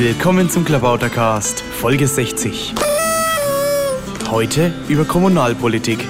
[0.00, 2.72] Willkommen zum Klabautercast, Folge 60.
[4.30, 6.06] Heute über Kommunalpolitik.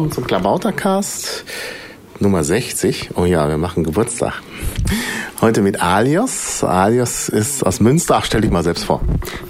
[0.00, 1.44] Willkommen zum Klabautercast
[2.20, 3.10] Nummer 60.
[3.16, 4.32] Oh ja, wir machen Geburtstag.
[5.42, 6.64] Heute mit Alios.
[6.64, 8.16] Alios ist aus Münster.
[8.16, 9.02] Ach, stell dich mal selbst vor.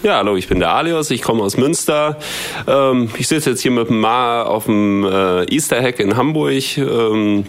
[0.02, 1.12] Ja, hallo, ich bin der Alios.
[1.12, 2.18] Ich komme aus Münster.
[2.66, 6.78] Ähm, ich sitze jetzt hier mit dem Ma auf dem äh, Easter Hack in Hamburg.
[6.78, 7.46] Ähm,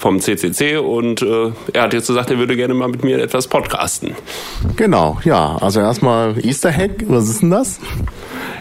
[0.00, 3.46] vom CCC und äh, er hat jetzt gesagt, er würde gerne mal mit mir etwas
[3.46, 4.16] podcasten.
[4.76, 5.58] Genau, ja.
[5.60, 7.78] Also erstmal Easter Hack, was ist denn das?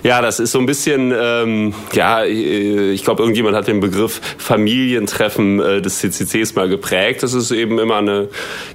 [0.04, 4.20] Ja, das ist so ein bisschen, ähm, ja, äh, ich glaube, irgendjemand hat den Begriff
[4.38, 7.23] Familientreffen äh, des CCCs mal geprägt.
[7.23, 8.28] Das ist eben immer eine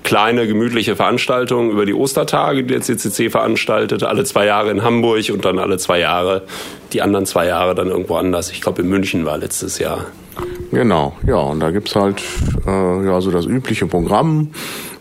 [0.03, 5.31] kleine, gemütliche Veranstaltung über die Ostertage, die der CCC veranstaltet, alle zwei Jahre in Hamburg
[5.31, 6.43] und dann alle zwei Jahre,
[6.95, 8.51] die anderen zwei Jahre dann irgendwo anders.
[8.51, 10.07] Ich glaube, in München war letztes Jahr.
[10.71, 12.23] Genau, ja, und da gibt's halt
[12.67, 14.51] äh, ja so das übliche Programm.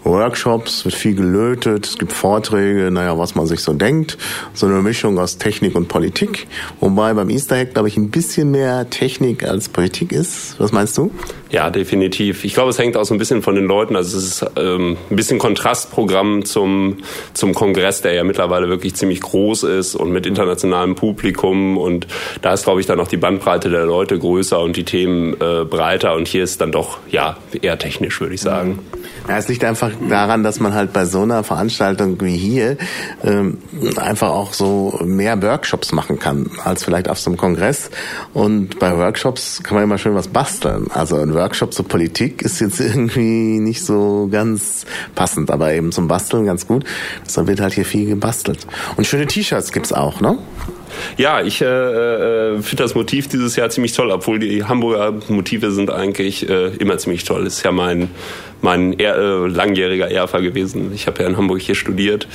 [0.03, 4.17] Workshops, wird viel gelötet, es gibt Vorträge, naja, was man sich so denkt.
[4.53, 6.47] So eine Mischung aus Technik und Politik.
[6.79, 10.55] Wobei beim Easter Hack, glaube ich, ein bisschen mehr Technik als Politik ist.
[10.59, 11.11] Was meinst du?
[11.53, 12.45] Ja, definitiv.
[12.45, 13.95] Ich glaube, es hängt auch so ein bisschen von den Leuten.
[13.95, 16.97] Also es ist ähm, ein bisschen Kontrastprogramm zum,
[17.33, 21.77] zum Kongress, der ja mittlerweile wirklich ziemlich groß ist und mit internationalem Publikum.
[21.77, 22.07] Und
[22.41, 25.63] da ist, glaube ich, dann auch die Bandbreite der Leute größer und die Themen äh,
[25.63, 26.15] breiter.
[26.15, 28.79] Und hier ist dann doch, ja, eher technisch, würde ich sagen.
[29.27, 32.77] Ja, es liegt einfach daran, dass man halt bei so einer Veranstaltung wie hier
[33.23, 33.57] ähm,
[33.95, 37.89] einfach auch so mehr Workshops machen kann, als vielleicht auf so einem Kongress.
[38.33, 40.87] Und bei Workshops kann man immer schön was basteln.
[40.93, 44.85] Also ein Workshop zur Politik ist jetzt irgendwie nicht so ganz
[45.15, 46.83] passend, aber eben zum Basteln ganz gut.
[47.25, 48.67] Deshalb wird halt hier viel gebastelt.
[48.97, 50.37] Und schöne T-Shirts gibt's auch, ne?
[51.17, 55.71] Ja, ich äh, äh, finde das Motiv dieses Jahr ziemlich toll, obwohl die Hamburger Motive
[55.71, 57.47] sind eigentlich äh, immer ziemlich toll.
[57.47, 58.09] Ist ja mein
[58.63, 60.91] mein eher, äh, langjähriger Erfer gewesen.
[60.93, 62.27] Ich habe ja in Hamburg hier studiert.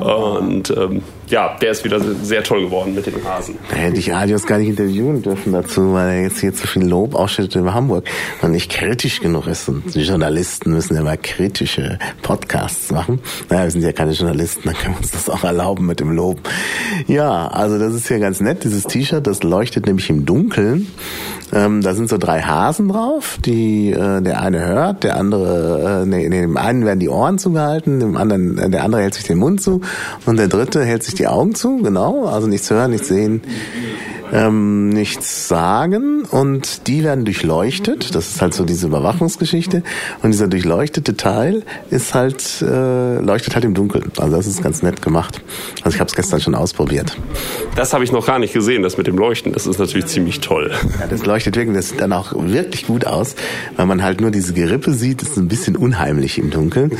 [0.00, 0.38] Oh.
[0.38, 3.58] Und ähm, ja, der ist wieder sehr toll geworden mit den Hasen.
[3.70, 6.84] Da hätte ich Adios gar nicht interviewen dürfen dazu, weil er jetzt hier zu viel
[6.84, 8.04] Lob ausschüttet über Hamburg
[8.42, 9.68] und nicht kritisch genug ist.
[9.68, 13.20] Und die Journalisten müssen ja mal kritische Podcasts machen.
[13.48, 16.12] Naja, wir sind ja keine Journalisten, dann können wir uns das auch erlauben mit dem
[16.12, 16.38] Lob.
[17.06, 20.88] Ja, also das ist ja ganz nett, dieses T-Shirt, das leuchtet nämlich im Dunkeln.
[21.52, 26.06] Ähm, da sind so drei Hasen drauf, die äh, der eine hört, der andere, äh,
[26.06, 29.38] nee, dem einen werden die Ohren zugehalten, dem anderen, äh, der andere hält sich den
[29.38, 29.80] Mund zu
[30.24, 33.42] und der dritte hält sich die Augen zu, genau, also nichts hören, nichts sehen
[34.32, 38.14] ähm, nichts sagen und die werden durchleuchtet.
[38.14, 39.82] Das ist halt so diese Überwachungsgeschichte.
[40.22, 44.10] Und dieser durchleuchtete Teil ist halt, äh, leuchtet halt im Dunkeln.
[44.18, 45.40] Also das ist ganz nett gemacht.
[45.82, 47.16] Also ich habe es gestern schon ausprobiert.
[47.76, 49.52] Das habe ich noch gar nicht gesehen, das mit dem Leuchten.
[49.52, 50.72] Das ist natürlich ziemlich toll.
[51.00, 53.36] Ja, das leuchtet wirklich, das sieht dann auch wirklich gut aus,
[53.76, 55.22] weil man halt nur diese Gerippe sieht.
[55.22, 56.92] Das ist ein bisschen unheimlich im Dunkeln.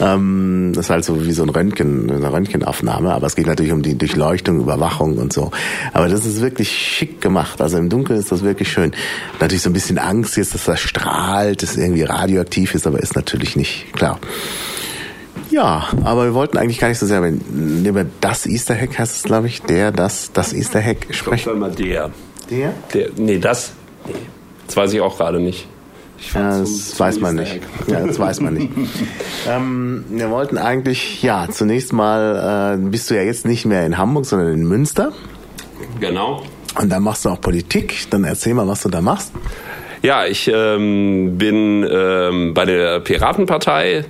[0.00, 3.12] Ähm, das ist halt so wie so ein Röntgen, eine Röntgenaufnahme.
[3.12, 5.50] Aber es geht natürlich um die Durchleuchtung, Überwachung und so.
[5.92, 7.60] Aber das ist wirklich schick gemacht.
[7.60, 8.92] Also im Dunkeln ist das wirklich schön.
[9.40, 13.16] Natürlich so ein bisschen Angst jetzt, dass das strahlt, dass irgendwie radioaktiv ist, aber ist
[13.16, 14.18] natürlich nicht, klar.
[15.50, 19.22] Ja, aber wir wollten eigentlich gar nicht so sehr über das Easter Hack heißt es,
[19.24, 21.50] glaube ich, der, das, das Easter Hack sprechen.
[21.52, 22.10] Ich mal der.
[22.50, 22.72] Der?
[22.94, 23.72] Der, nee, das,
[24.06, 24.14] nee.
[24.66, 25.66] Das weiß ich auch gerade nicht.
[26.34, 27.60] Ja, das zum, weiß zum man nicht.
[27.88, 28.70] Ja, das weiß man nicht.
[29.48, 33.98] ähm, wir wollten eigentlich, ja, zunächst mal, äh, bist du ja jetzt nicht mehr in
[33.98, 35.12] Hamburg, sondern in Münster.
[35.98, 36.42] Genau.
[36.78, 38.06] Und dann machst du auch Politik.
[38.10, 39.32] Dann erzähl mal, was du da machst.
[40.02, 44.06] Ja, ich ähm, bin ähm, bei der Piratenpartei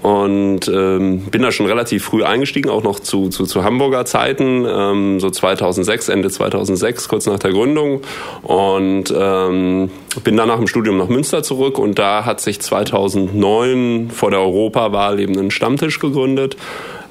[0.00, 4.64] und ähm, bin da schon relativ früh eingestiegen, auch noch zu, zu, zu Hamburger Zeiten,
[4.68, 8.02] ähm, so 2006, Ende 2006, kurz nach der Gründung.
[8.42, 9.90] Und ähm,
[10.22, 14.40] bin dann nach dem Studium nach Münster zurück und da hat sich 2009 vor der
[14.40, 16.56] Europawahl eben ein Stammtisch gegründet.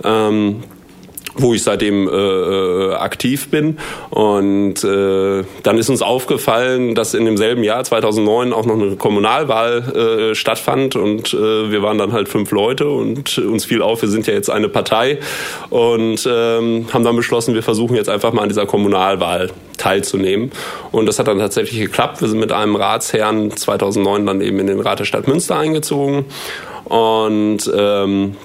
[0.06, 0.64] Ähm,
[1.36, 3.78] wo ich seitdem äh, äh, aktiv bin.
[4.10, 10.32] Und äh, dann ist uns aufgefallen, dass in demselben Jahr 2009 auch noch eine Kommunalwahl
[10.32, 14.10] äh, stattfand und äh, wir waren dann halt fünf Leute und uns fiel auf, wir
[14.10, 15.20] sind ja jetzt eine Partei
[15.70, 20.52] und ähm, haben dann beschlossen, wir versuchen jetzt einfach mal an dieser Kommunalwahl teilzunehmen.
[20.92, 22.22] Und das hat dann tatsächlich geklappt.
[22.22, 26.26] Wir sind mit einem Ratsherrn 2009 dann eben in den Rat der Stadt Münster eingezogen
[26.86, 28.36] Und ähm,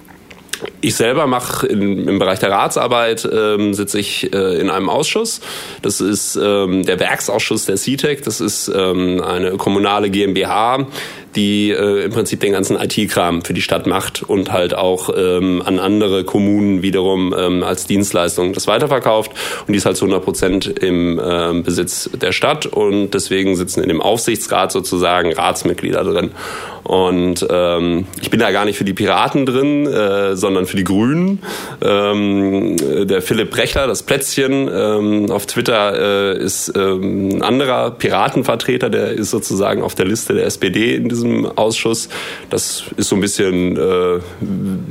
[0.80, 5.40] ich selber mache im Bereich der Ratsarbeit ähm, sitze ich äh, in einem Ausschuss.
[5.82, 8.22] Das ist ähm, der Werksausschuss der CTEC.
[8.22, 10.86] Das ist ähm, eine kommunale GmbH,
[11.36, 15.62] die äh, im Prinzip den ganzen IT-Kram für die Stadt macht und halt auch ähm,
[15.64, 19.30] an andere Kommunen wiederum ähm, als Dienstleistung das weiterverkauft.
[19.66, 23.82] Und die ist halt zu 100 Prozent im ähm, Besitz der Stadt und deswegen sitzen
[23.82, 26.30] in dem Aufsichtsrat sozusagen Ratsmitglieder drin.
[26.86, 30.84] Und ähm, ich bin da gar nicht für die Piraten drin, äh, sondern für die
[30.84, 31.42] Grünen.
[31.82, 32.76] Ähm,
[33.08, 39.10] der Philipp Brechler, das Plätzchen ähm, auf Twitter äh, ist ähm, ein anderer Piratenvertreter, der
[39.10, 42.08] ist sozusagen auf der Liste der SPD in diesem diesem Ausschuss.
[42.50, 44.20] Das ist so ein bisschen äh,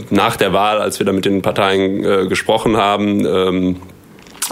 [0.09, 3.25] nach der Wahl, als wir da mit den Parteien äh, gesprochen haben.
[3.25, 3.75] Ähm,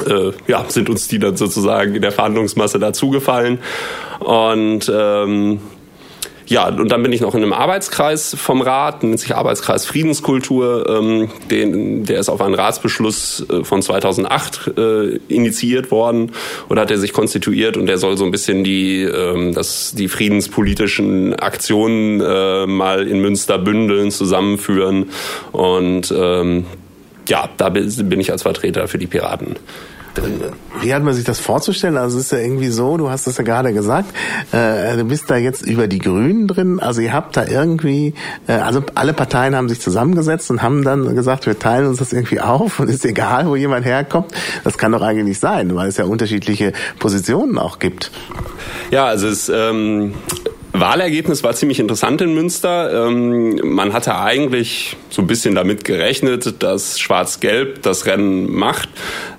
[0.08, 3.60] äh, ja, sind uns die dann sozusagen in der Verhandlungsmasse dazugefallen.
[4.20, 5.60] Und ähm,
[6.48, 10.90] ja, und dann bin ich noch in einem Arbeitskreis vom Rat, nennt sich Arbeitskreis Friedenskultur.
[10.90, 16.32] Ähm, den, der ist auf einen Ratsbeschluss äh, von 2008 äh, initiiert worden
[16.70, 20.08] oder hat er sich konstituiert und der soll so ein bisschen die, ähm, das, die
[20.08, 25.10] friedenspolitischen Aktionen äh, mal in Münster bündeln, zusammenführen.
[25.52, 26.66] Und ähm,
[27.28, 29.56] ja, da bin ich als Vertreter für die Piraten.
[30.82, 31.98] Wie hat man sich das vorzustellen?
[31.98, 34.14] Also es ist ja irgendwie so, du hast es ja gerade gesagt,
[34.52, 36.80] äh, du bist da jetzt über die Grünen drin.
[36.80, 38.14] Also ihr habt da irgendwie,
[38.48, 42.14] äh, also alle Parteien haben sich zusammengesetzt und haben dann gesagt, wir teilen uns das
[42.14, 44.32] irgendwie auf und ist egal, wo jemand herkommt.
[44.64, 48.12] Das kann doch eigentlich nicht sein, weil es ja unterschiedliche Positionen auch gibt.
[48.92, 50.14] Ja, also es ähm,
[50.74, 53.08] Wahlergebnis war ziemlich interessant in Münster.
[53.08, 58.90] Ähm, man hatte eigentlich so ein bisschen damit gerechnet, dass Schwarz-Gelb das Rennen macht.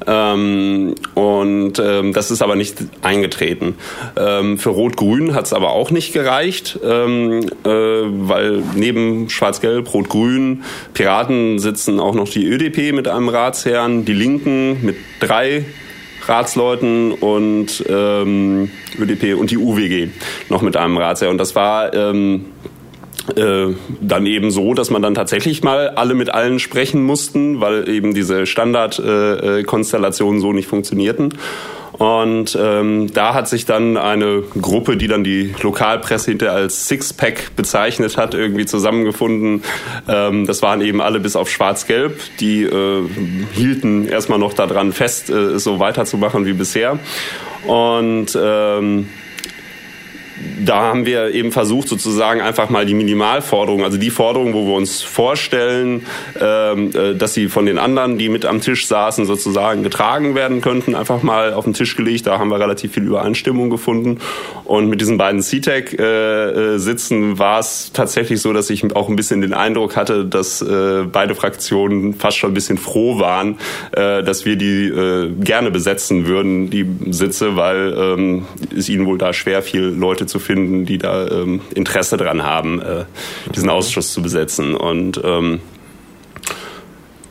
[0.06, 3.74] Ähm, und ähm, das ist aber nicht eingetreten.
[4.14, 11.98] Für Rot-Grün hat es aber auch nicht gereicht, äh, weil neben Schwarz-Gelb, Rot-Grün, Piraten sitzen
[12.00, 15.64] auch noch die ÖDP mit einem Ratsherrn, die Linken mit drei
[16.26, 20.08] Ratsleuten und ähm, ÖDP und die UWG
[20.48, 21.30] noch mit einem Ratsherr.
[21.30, 22.46] Und das war ähm,
[23.36, 27.88] äh, dann eben so, dass man dann tatsächlich mal alle mit allen sprechen mussten, weil
[27.88, 31.34] eben diese Standardkonstellationen äh, so nicht funktionierten.
[31.98, 37.54] Und ähm, da hat sich dann eine Gruppe, die dann die Lokalpresse hinterher als Sixpack
[37.54, 39.62] bezeichnet hat, irgendwie zusammengefunden.
[40.08, 42.18] Ähm, das waren eben alle bis auf Schwarz-Gelb.
[42.40, 43.08] Die äh,
[43.52, 46.98] hielten erstmal noch daran fest, äh, so weiterzumachen wie bisher.
[47.66, 49.08] Und ähm,
[50.64, 54.74] da haben wir eben versucht, sozusagen einfach mal die Minimalforderungen, also die Forderungen, wo wir
[54.74, 56.06] uns vorstellen,
[56.40, 60.60] ähm, äh, dass sie von den anderen, die mit am Tisch saßen, sozusagen getragen werden
[60.60, 62.26] könnten, einfach mal auf den Tisch gelegt.
[62.26, 64.18] Da haben wir relativ viel Übereinstimmung gefunden.
[64.64, 69.40] Und mit diesen beiden CTEC-Sitzen äh, war es tatsächlich so, dass ich auch ein bisschen
[69.40, 73.58] den Eindruck hatte, dass äh, beide Fraktionen fast schon ein bisschen froh waren,
[73.92, 74.92] dass wir die
[75.40, 78.46] gerne besetzen würden, die Sitze, weil ähm,
[78.76, 82.80] es ihnen wohl da schwer fiel, Leute zu finden, die da ähm, Interesse daran haben,
[82.80, 83.04] äh,
[83.54, 83.74] diesen mhm.
[83.74, 84.74] Ausschuss zu besetzen.
[84.74, 85.60] Und ähm,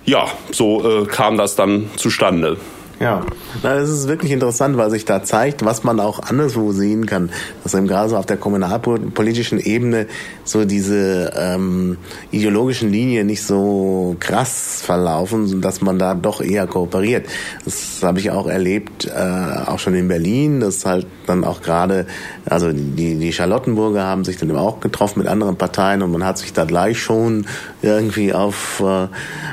[0.05, 2.57] ja, so äh, kam das dann zustande.
[3.03, 3.25] Ja,
[3.61, 7.29] das ist wirklich interessant, weil sich da zeigt, was man auch anderswo sehen kann.
[7.63, 10.07] Dass eben gerade so auf der kommunalpolitischen Ebene
[10.45, 11.97] so diese ähm,
[12.31, 17.27] ideologischen Linien nicht so krass verlaufen, dass man da doch eher kooperiert.
[17.65, 22.05] Das habe ich auch erlebt, äh, auch schon in Berlin, dass halt dann auch gerade,
[22.45, 26.37] also die, die Charlottenburger haben sich dann auch getroffen mit anderen Parteien und man hat
[26.37, 27.45] sich da gleich schon
[27.81, 29.07] irgendwie auf äh,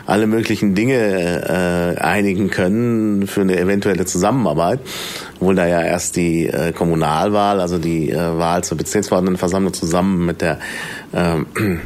[0.07, 4.81] alle möglichen Dinge äh, einigen können für eine eventuelle Zusammenarbeit,
[5.37, 10.41] obwohl da ja erst die äh, Kommunalwahl, also die äh, Wahl zur Bezirksverordnetenversammlung zusammen mit
[10.41, 10.59] der
[11.13, 11.37] äh,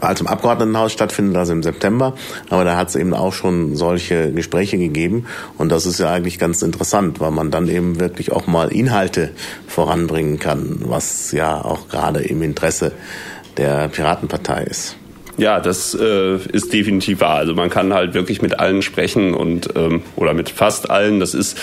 [0.00, 2.14] Wahl zum Abgeordnetenhaus stattfindet, also im September.
[2.50, 5.26] Aber da hat es eben auch schon solche Gespräche gegeben.
[5.56, 9.30] Und das ist ja eigentlich ganz interessant, weil man dann eben wirklich auch mal Inhalte
[9.66, 12.92] voranbringen kann, was ja auch gerade im Interesse
[13.56, 14.96] der Piratenpartei ist.
[15.36, 17.36] Ja, das äh, ist definitiv wahr.
[17.36, 21.20] Also man kann halt wirklich mit allen sprechen und ähm, oder mit fast allen.
[21.20, 21.58] Das ist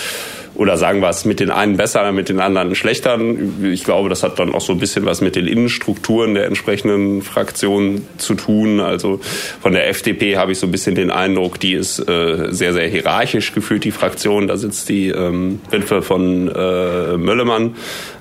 [0.54, 3.18] oder sagen wir es mit den einen besser, mit den anderen schlechter.
[3.62, 7.22] Ich glaube, das hat dann auch so ein bisschen was mit den Innenstrukturen der entsprechenden
[7.22, 8.80] Fraktionen zu tun.
[8.80, 9.20] Also
[9.60, 12.88] von der FDP habe ich so ein bisschen den Eindruck, die ist äh, sehr, sehr
[12.88, 14.46] hierarchisch gefühlt, die Fraktion.
[14.46, 17.74] Da sitzt die ähm, Witwe von äh, Möllemann,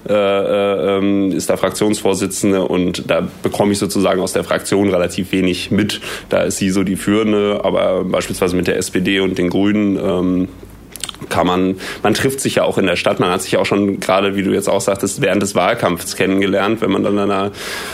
[0.08, 5.32] äh, äh, ähm, ist da Fraktionsvorsitzende und da bekomme ich sozusagen aus der Fraktion relativ
[5.34, 5.41] wenig
[5.72, 6.02] mit.
[6.30, 10.48] Da ist sie so die Führende, aber beispielsweise mit der SPD und den Grünen ähm,
[11.30, 13.20] kann man, man trifft sich ja auch in der Stadt.
[13.20, 16.82] Man hat sich auch schon gerade, wie du jetzt auch sagtest, während des Wahlkampfs kennengelernt.
[16.82, 17.52] Wenn man dann in einer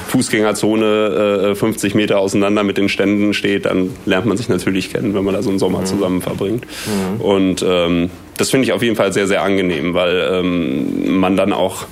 [0.08, 5.14] Fußgängerzone äh, 50 Meter auseinander mit den Ständen steht, dann lernt man sich natürlich kennen,
[5.14, 5.86] wenn man da so einen Sommer mhm.
[5.86, 6.66] zusammen verbringt.
[6.66, 7.22] Mhm.
[7.22, 11.54] Und ähm, das finde ich auf jeden Fall sehr, sehr angenehm, weil ähm, man dann
[11.54, 11.86] auch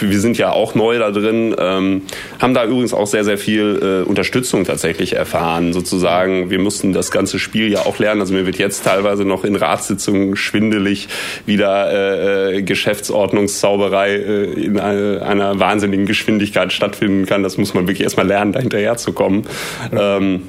[0.00, 2.02] wir sind ja auch neu da drin, ähm,
[2.38, 6.50] haben da übrigens auch sehr, sehr viel äh, Unterstützung tatsächlich erfahren, sozusagen.
[6.50, 8.20] Wir mussten das ganze Spiel ja auch lernen.
[8.20, 11.08] Also mir wird jetzt teilweise noch in Ratssitzungen schwindelig
[11.46, 17.42] wieder äh, äh Geschäftsordnungszauberei äh, in eine, einer wahnsinnigen Geschwindigkeit stattfinden kann.
[17.42, 19.46] Das muss man wirklich erstmal lernen, da hinterher zu kommen.
[19.92, 20.42] Ähm,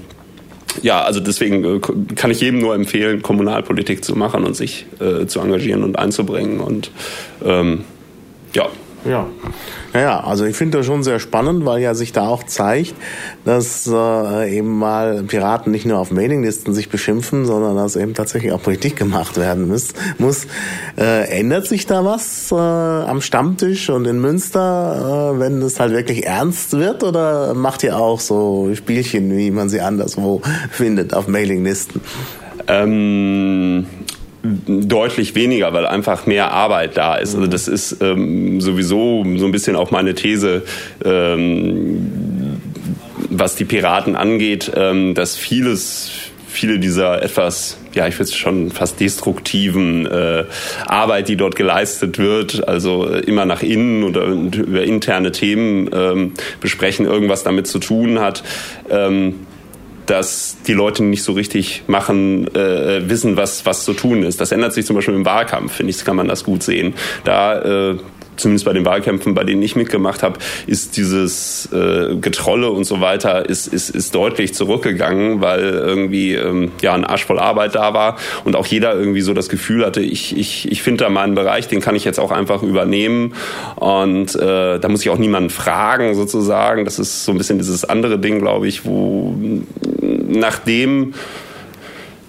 [0.82, 1.80] ja, also deswegen äh,
[2.16, 6.60] kann ich jedem nur empfehlen, Kommunalpolitik zu machen und sich äh, zu engagieren und einzubringen.
[6.60, 6.92] Und
[7.46, 7.84] ähm,
[8.54, 8.70] ja,
[9.06, 9.28] ja.
[9.94, 12.96] Ja, also ich finde das schon sehr spannend, weil ja sich da auch zeigt,
[13.46, 18.52] dass äh, eben mal Piraten nicht nur auf Mailinglisten sich beschimpfen, sondern dass eben tatsächlich
[18.54, 19.90] auch Politik gemacht werden muss.
[20.18, 20.48] muss.
[20.98, 25.92] Äh, ändert sich da was äh, am Stammtisch und in Münster, äh, wenn es halt
[25.92, 30.42] wirklich ernst wird, oder macht ihr auch so Spielchen, wie man sie anderswo
[30.72, 32.02] findet, auf Mailinglisten?
[32.68, 33.86] Ähm
[34.44, 37.34] deutlich weniger, weil einfach mehr Arbeit da ist.
[37.36, 40.64] Also das ist ähm, sowieso so ein bisschen auch meine These,
[41.06, 42.62] ähm,
[43.30, 46.12] was die Piraten angeht, ähm, dass vieles,
[46.48, 50.46] viele dieser etwas ja, ich würde es schon fast destruktiven äh,
[50.88, 57.06] Arbeit, die dort geleistet wird, also immer nach innen oder über interne Themen ähm, besprechen,
[57.06, 58.44] irgendwas damit zu tun hat.
[58.90, 59.46] Ähm,
[60.06, 64.42] dass die Leute nicht so richtig machen, äh, wissen, was, was zu tun ist.
[64.42, 66.94] Das ändert sich zum Beispiel im Wahlkampf, finde ich, kann man das gut sehen.
[67.24, 67.98] Da äh,
[68.36, 73.02] zumindest bei den Wahlkämpfen, bei denen ich mitgemacht habe, ist dieses äh, Getrolle und so
[73.02, 77.94] weiter ist, ist, ist deutlich zurückgegangen, weil irgendwie ähm, ja ein Arsch voll Arbeit da
[77.94, 81.36] war und auch jeder irgendwie so das Gefühl hatte, ich, ich, ich finde da meinen
[81.36, 83.34] Bereich, den kann ich jetzt auch einfach übernehmen
[83.76, 86.86] und äh, da muss ich auch niemanden fragen sozusagen.
[86.86, 89.36] Das ist so ein bisschen dieses andere Ding, glaube ich, wo
[90.28, 91.14] nachdem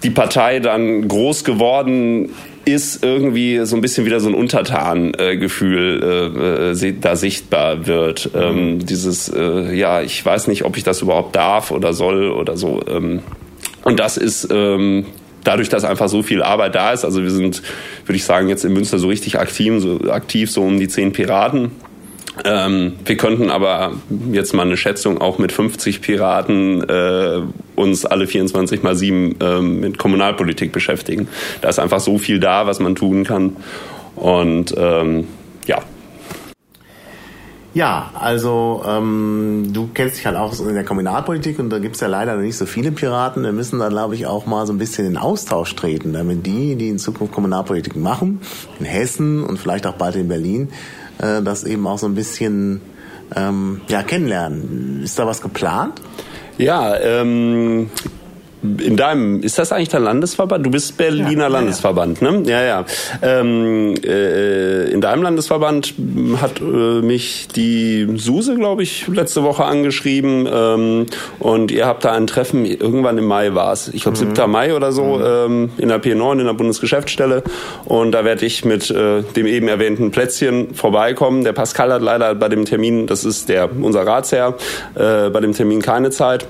[0.03, 2.31] die Partei dann groß geworden
[2.67, 8.31] ist irgendwie so ein bisschen wieder so ein Untertan-Gefühl äh, äh, da sichtbar wird.
[8.35, 12.57] Ähm, dieses, äh, ja, ich weiß nicht, ob ich das überhaupt darf oder soll oder
[12.57, 12.81] so.
[12.89, 13.21] Ähm,
[13.83, 15.05] und das ist ähm,
[15.45, 17.05] dadurch, dass einfach so viel Arbeit da ist.
[17.05, 17.63] Also wir sind,
[18.07, 21.13] würde ich sagen, jetzt in Münster so richtig aktiv, so aktiv, so um die zehn
[21.13, 21.71] Piraten.
[22.45, 23.93] Ähm, wir könnten aber
[24.33, 27.43] jetzt mal eine Schätzung auch mit 50 Piraten äh,
[27.77, 31.29] uns alle 24 mal 7 äh, mit Kommunalpolitik beschäftigen.
[31.61, 33.57] Da ist einfach so viel da, was man tun kann.
[34.17, 35.29] Und ähm,
[35.67, 35.83] ja.
[37.75, 42.07] Ja, also ähm, du kennst dich halt auch in der Kommunalpolitik und da gibt's ja
[42.07, 43.43] leider nicht so viele Piraten.
[43.43, 46.77] Wir müssen da, glaube ich, auch mal so ein bisschen in Austausch treten, damit die,
[46.77, 48.41] die in Zukunft Kommunalpolitik machen,
[48.79, 50.69] in Hessen und vielleicht auch bald in Berlin,
[51.19, 52.81] äh, das eben auch so ein bisschen
[53.35, 55.03] ähm, ja, kennenlernen.
[55.03, 56.01] Ist da was geplant?
[56.59, 57.91] Ja, ähm,
[58.65, 60.65] in deinem, ist das eigentlich der Landesverband?
[60.65, 62.31] Du bist Berliner ja, Landesverband, ja.
[62.31, 62.51] ne?
[62.51, 62.85] Ja, ja.
[63.23, 65.95] Ähm, äh, in deinem Landesverband
[66.41, 66.65] hat äh,
[67.03, 71.07] mich die Suse, glaube ich, letzte Woche angeschrieben ähm,
[71.39, 74.35] und ihr habt da ein Treffen, irgendwann im Mai war es, ich glaube mhm.
[74.35, 74.51] 7.
[74.51, 75.25] Mai oder so, mhm.
[75.25, 77.43] ähm, in der P9, in der Bundesgeschäftsstelle
[77.85, 81.45] und da werde ich mit äh, dem eben erwähnten Plätzchen vorbeikommen.
[81.45, 84.55] Der Pascal hat leider bei dem Termin, das ist der unser Ratsherr,
[84.95, 86.47] äh, bei dem Termin keine Zeit.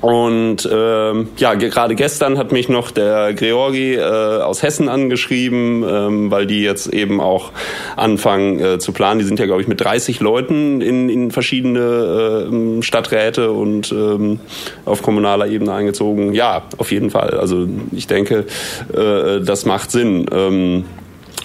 [0.00, 6.30] Und ähm, ja, gerade gestern hat mich noch der Georgi äh, aus Hessen angeschrieben, ähm,
[6.30, 7.50] weil die jetzt eben auch
[7.96, 9.18] anfangen äh, zu planen.
[9.18, 14.38] Die sind ja, glaube ich, mit 30 Leuten in, in verschiedene äh, Stadträte und ähm,
[14.84, 16.32] auf kommunaler Ebene eingezogen.
[16.32, 17.30] Ja, auf jeden Fall.
[17.30, 18.46] Also ich denke,
[18.92, 20.26] äh, das macht Sinn.
[20.32, 20.84] Ähm,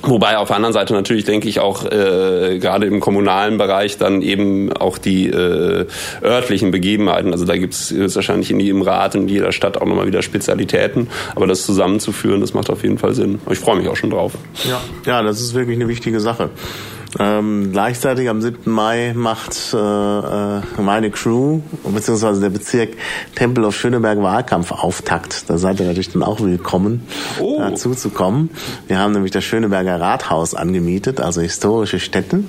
[0.06, 4.22] Wobei auf der anderen Seite natürlich denke ich auch äh, gerade im kommunalen Bereich dann
[4.22, 5.86] eben auch die äh,
[6.22, 7.32] örtlichen Begebenheiten.
[7.32, 11.08] Also da gibt es wahrscheinlich in jedem Rat, in jeder Stadt auch nochmal wieder Spezialitäten.
[11.36, 13.40] Aber das zusammenzuführen, das macht auf jeden Fall Sinn.
[13.50, 14.34] Ich freue mich auch schon drauf.
[14.66, 16.50] Ja, ja, das ist wirklich eine wichtige Sache.
[17.20, 18.72] Ähm, gleichzeitig am 7.
[18.72, 22.90] Mai macht äh, äh, meine Crew, beziehungsweise der Bezirk
[23.36, 25.50] Tempel auf Schöneberg Wahlkampf Auftakt.
[25.50, 27.06] Da seid ihr natürlich dann auch willkommen,
[27.40, 27.60] oh.
[27.60, 28.50] dazu zu kommen.
[28.88, 32.44] Wir haben nämlich das Schöneberger Rathaus angemietet, also historische Städte.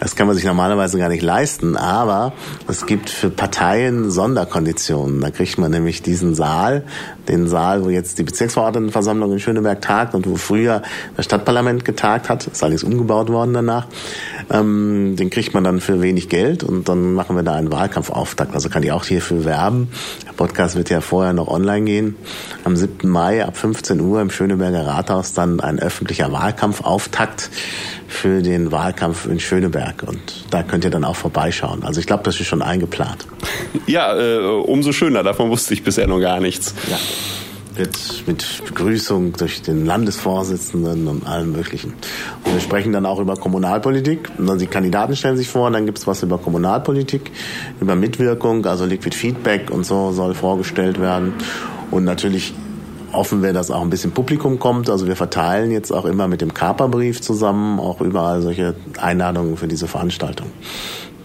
[0.00, 2.32] Das kann man sich normalerweise gar nicht leisten, aber
[2.68, 5.20] es gibt für Parteien Sonderkonditionen.
[5.20, 6.84] Da kriegt man nämlich diesen Saal,
[7.28, 10.82] den Saal, wo jetzt die Bezirksverordnetenversammlung in Schöneberg tagt und wo früher
[11.16, 12.46] das Stadtparlament getagt hat.
[12.46, 13.86] Ist allerdings umgebaut worden danach.
[14.50, 18.54] Ähm, den kriegt man dann für wenig Geld und dann machen wir da einen Wahlkampfauftakt.
[18.54, 19.88] Also kann ich auch hierfür werben.
[20.26, 22.16] Der Podcast wird ja vorher noch online gehen.
[22.64, 23.08] Am 7.
[23.08, 27.50] Mai ab 15 Uhr im Schöneberger Rathaus dann ein öffentlicher Wahlkampfauftakt
[28.08, 30.04] für den Wahlkampf in Schöneberg.
[30.06, 31.82] Und da könnt ihr dann auch vorbeischauen.
[31.82, 33.26] Also ich glaube, das ist schon eingeplant.
[33.86, 35.22] Ja, äh, umso schöner.
[35.22, 36.74] Davon wusste ich bisher noch gar nichts.
[36.88, 36.98] Ja
[37.76, 41.94] wird mit Begrüßung durch den Landesvorsitzenden und allem Möglichen.
[42.44, 44.30] Und wir sprechen dann auch über Kommunalpolitik.
[44.38, 47.30] Und die Kandidaten stellen sich vor, und dann gibt es was über Kommunalpolitik,
[47.80, 51.34] über Mitwirkung, also Liquid Feedback und so soll vorgestellt werden.
[51.90, 52.54] Und natürlich
[53.12, 54.90] hoffen wir, dass auch ein bisschen Publikum kommt.
[54.90, 59.68] Also wir verteilen jetzt auch immer mit dem Kaperbrief zusammen auch überall solche Einladungen für
[59.68, 60.48] diese Veranstaltung.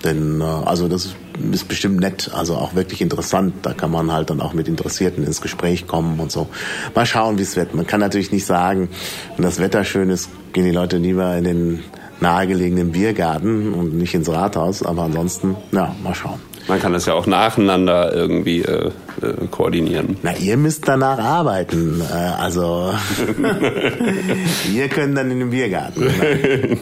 [0.03, 1.15] Denn äh, also das
[1.51, 3.53] ist bestimmt nett, also auch wirklich interessant.
[3.63, 6.47] Da kann man halt dann auch mit Interessierten ins Gespräch kommen und so.
[6.95, 7.73] Mal schauen, wie es wird.
[7.73, 8.89] Man kann natürlich nicht sagen,
[9.35, 11.83] wenn das Wetter schön ist, gehen die Leute lieber in den
[12.19, 14.83] nahegelegenen Biergarten und nicht ins Rathaus.
[14.83, 16.39] Aber ansonsten, ja, mal schauen.
[16.67, 18.91] Man kann das ja auch nacheinander irgendwie äh,
[19.21, 20.17] äh, koordinieren.
[20.21, 22.01] Na, ihr müsst danach arbeiten.
[22.01, 22.93] Äh, also,
[24.71, 26.07] wir können dann in den Biergarten.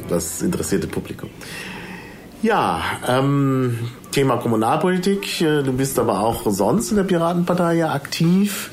[0.10, 1.30] Das interessierte Publikum.
[2.42, 3.78] Ja, ähm,
[4.12, 5.42] Thema Kommunalpolitik.
[5.42, 8.70] Äh, du bist aber auch sonst in der Piratenpartei ja aktiv.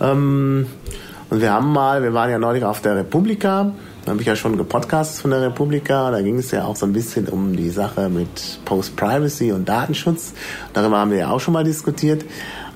[0.00, 0.66] Ähm,
[1.28, 3.72] und wir haben mal, wir waren ja neulich auf der Republika.
[4.04, 6.12] Da habe ich ja schon gepodcastet von der Republika.
[6.12, 10.32] Da ging es ja auch so ein bisschen um die Sache mit Post-Privacy und Datenschutz.
[10.72, 12.24] Darüber haben wir ja auch schon mal diskutiert.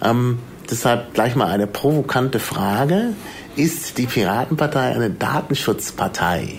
[0.03, 3.11] Ähm, deshalb gleich mal eine provokante Frage.
[3.55, 6.59] Ist die Piratenpartei eine Datenschutzpartei?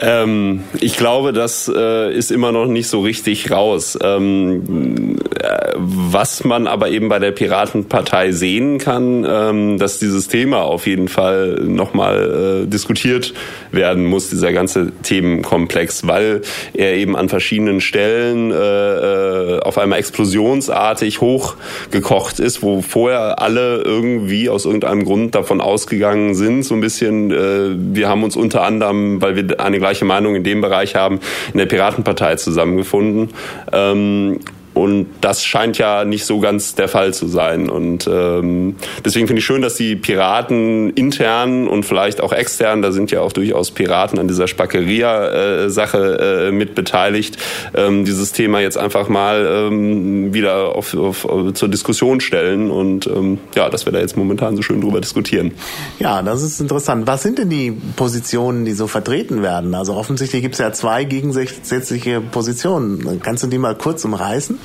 [0.00, 3.98] Ähm, ich glaube, das äh, ist immer noch nicht so richtig raus.
[4.02, 10.62] Ähm, äh, was man aber eben bei der Piratenpartei sehen kann, ähm, dass dieses Thema
[10.62, 13.34] auf jeden Fall nochmal äh, diskutiert
[13.72, 16.42] werden muss, dieser ganze Themenkomplex, weil
[16.72, 23.82] er eben an verschiedenen Stellen äh, äh auf einmal explosionsartig hochgekocht ist, wo vorher alle
[23.82, 28.62] irgendwie aus irgendeinem Grund davon ausgegangen sind, so ein bisschen, äh, wir haben uns unter
[28.62, 31.20] anderem, weil wir eine Meinung in dem Bereich haben,
[31.52, 33.30] in der Piratenpartei zusammengefunden.
[33.72, 34.40] Ähm,
[34.72, 37.68] und das scheint ja nicht so ganz der Fall zu sein.
[37.68, 42.92] Und ähm, deswegen finde ich schön, dass die Piraten intern und vielleicht auch extern, da
[42.92, 47.36] sind ja auch durchaus Piraten an dieser Spackeria-Sache äh, mit beteiligt,
[47.74, 52.70] ähm, dieses Thema jetzt einfach mal ähm, wieder auf, auf, zur Diskussion stellen.
[52.70, 55.50] Und ähm, ja, dass wir da jetzt momentan so schön drüber diskutieren.
[55.98, 57.08] Ja, das ist interessant.
[57.08, 59.74] Was sind denn die Positionen, die so vertreten werden?
[59.74, 63.20] Also offensichtlich gibt es ja zwei gegensätzliche Positionen.
[63.20, 64.60] Kannst du die mal kurz umreißen?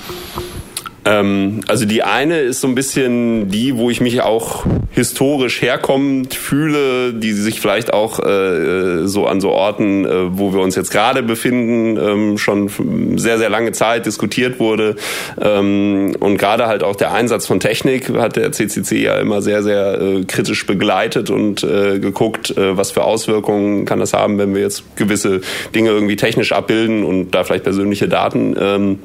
[1.05, 6.33] Ähm, also die eine ist so ein bisschen die, wo ich mich auch historisch herkommend
[6.33, 10.89] fühle, die sich vielleicht auch äh, so an so Orten, äh, wo wir uns jetzt
[10.89, 14.95] gerade befinden, ähm, schon sehr, sehr lange Zeit diskutiert wurde.
[15.39, 19.61] Ähm, und gerade halt auch der Einsatz von Technik hat der CCC ja immer sehr,
[19.61, 24.55] sehr äh, kritisch begleitet und äh, geguckt, äh, was für Auswirkungen kann das haben, wenn
[24.55, 25.41] wir jetzt gewisse
[25.75, 28.99] Dinge irgendwie technisch abbilden und da vielleicht persönliche Daten ähm,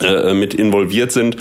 [0.00, 1.36] äh, mit involviert sind.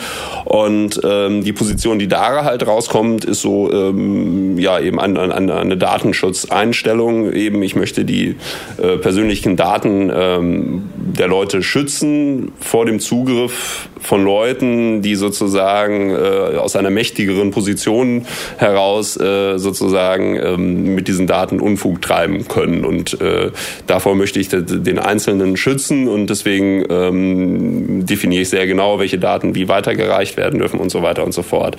[0.45, 5.55] Und ähm, die Position, die da halt rauskommt, ist so ähm, ja eben eine, eine,
[5.55, 7.31] eine Datenschutzeinstellung.
[7.33, 8.35] Eben, ich möchte die
[8.81, 16.57] äh, persönlichen Daten ähm, der Leute schützen vor dem Zugriff von Leuten, die sozusagen äh,
[16.57, 18.25] aus einer mächtigeren Position
[18.57, 22.83] heraus äh, sozusagen ähm, mit diesen Daten Unfug treiben können.
[22.85, 23.51] Und äh,
[23.87, 29.55] davor möchte ich den Einzelnen schützen und deswegen ähm, definiere ich sehr genau, welche Daten
[29.55, 31.75] wie weitergereicht werden dürfen und so weiter und so fort.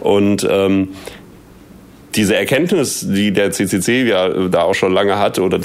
[0.00, 0.88] Und ähm,
[2.14, 5.60] diese Erkenntnis, die der CCC ja da auch schon lange hat oder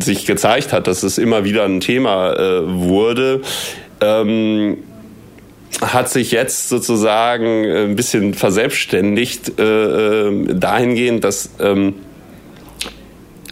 [0.00, 3.42] sich gezeigt hat, dass es immer wieder ein Thema äh, wurde,
[4.00, 4.78] ähm,
[5.80, 11.94] hat sich jetzt sozusagen ein bisschen verselbstständigt äh, äh dahingehend, dass ähm,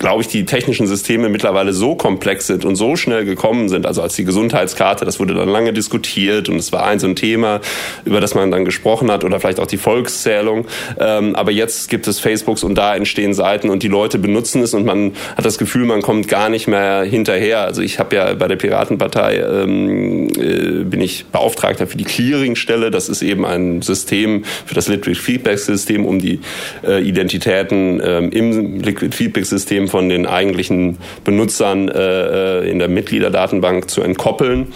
[0.05, 3.87] glaube ich, die technischen Systeme mittlerweile so komplex sind und so schnell gekommen sind.
[3.87, 7.17] Also als die Gesundheitskarte, das wurde dann lange diskutiert und es war ein so ein
[7.17, 7.63] Thema,
[8.05, 10.67] über das man dann gesprochen hat oder vielleicht auch die Volkszählung.
[11.01, 14.75] Ähm, aber jetzt gibt es Facebooks und da entstehen Seiten und die Leute benutzen es
[14.75, 17.61] und man hat das Gefühl, man kommt gar nicht mehr hinterher.
[17.61, 22.91] Also ich habe ja bei der Piratenpartei ähm, äh, bin ich Beauftragter für die Clearingstelle.
[22.91, 26.41] Das ist eben ein System für das Liquid Feedback System, um die
[26.87, 32.89] äh, Identitäten ähm, im Liquid Feedback System von den eigentlichen Benutzern äh, äh, in der
[32.89, 34.73] Mitgliederdatenbank zu entkoppeln.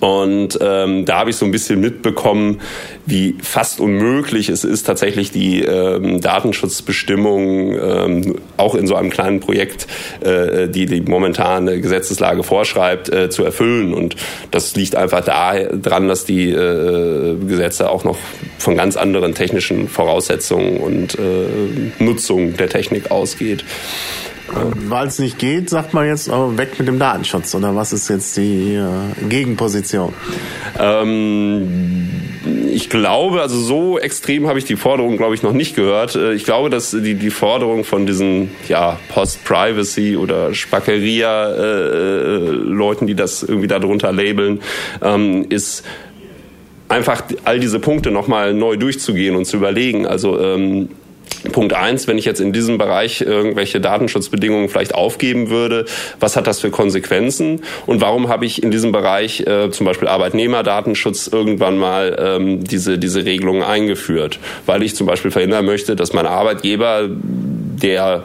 [0.00, 2.60] Und ähm, da habe ich so ein bisschen mitbekommen,
[3.06, 9.40] wie fast unmöglich es ist, tatsächlich die ähm, Datenschutzbestimmungen ähm, auch in so einem kleinen
[9.40, 9.86] Projekt,
[10.20, 13.94] äh, die die momentane Gesetzeslage vorschreibt, äh, zu erfüllen.
[13.94, 14.16] Und
[14.50, 18.18] das liegt einfach daran, dass die äh, Gesetze auch noch
[18.58, 23.64] von ganz anderen technischen Voraussetzungen und äh, Nutzung der Technik ausgeht.
[24.52, 28.08] Weil es nicht geht, sagt man jetzt oh, weg mit dem Datenschutz oder was ist
[28.08, 30.12] jetzt die äh, Gegenposition?
[30.78, 32.10] Ähm,
[32.70, 36.14] ich glaube, also so extrem habe ich die Forderung, glaube ich, noch nicht gehört.
[36.16, 43.14] Äh, ich glaube, dass die, die Forderung von diesen ja, Post-Privacy oder Spackeria-Leuten, äh, die
[43.14, 44.60] das irgendwie darunter labeln,
[45.02, 45.84] ähm, ist
[46.88, 50.06] einfach all diese Punkte nochmal neu durchzugehen und zu überlegen.
[50.06, 50.90] Also ähm,
[51.52, 55.84] Punkt eins, wenn ich jetzt in diesem Bereich irgendwelche Datenschutzbedingungen vielleicht aufgeben würde,
[56.20, 60.08] was hat das für Konsequenzen und warum habe ich in diesem Bereich äh, zum Beispiel
[60.08, 64.38] Arbeitnehmerdatenschutz irgendwann mal ähm, diese, diese Regelungen eingeführt?
[64.66, 68.24] Weil ich zum Beispiel verhindern möchte, dass mein Arbeitgeber, der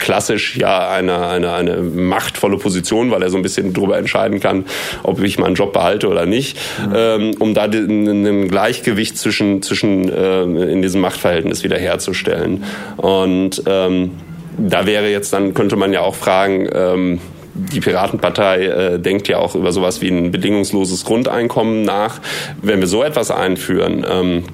[0.00, 4.64] klassisch ja eine, eine, eine machtvolle Position, weil er so ein bisschen darüber entscheiden kann,
[5.02, 6.92] ob ich meinen Job behalte oder nicht, mhm.
[6.96, 12.64] ähm, um da ein Gleichgewicht zwischen, zwischen äh, in diesem Machtverhältnis wiederherzustellen.
[12.96, 14.12] Und ähm,
[14.58, 17.20] da wäre jetzt dann, könnte man ja auch fragen, ähm,
[17.54, 22.20] die Piratenpartei äh, denkt ja auch über sowas wie ein bedingungsloses Grundeinkommen nach.
[22.62, 24.44] Wenn wir so etwas einführen, ähm,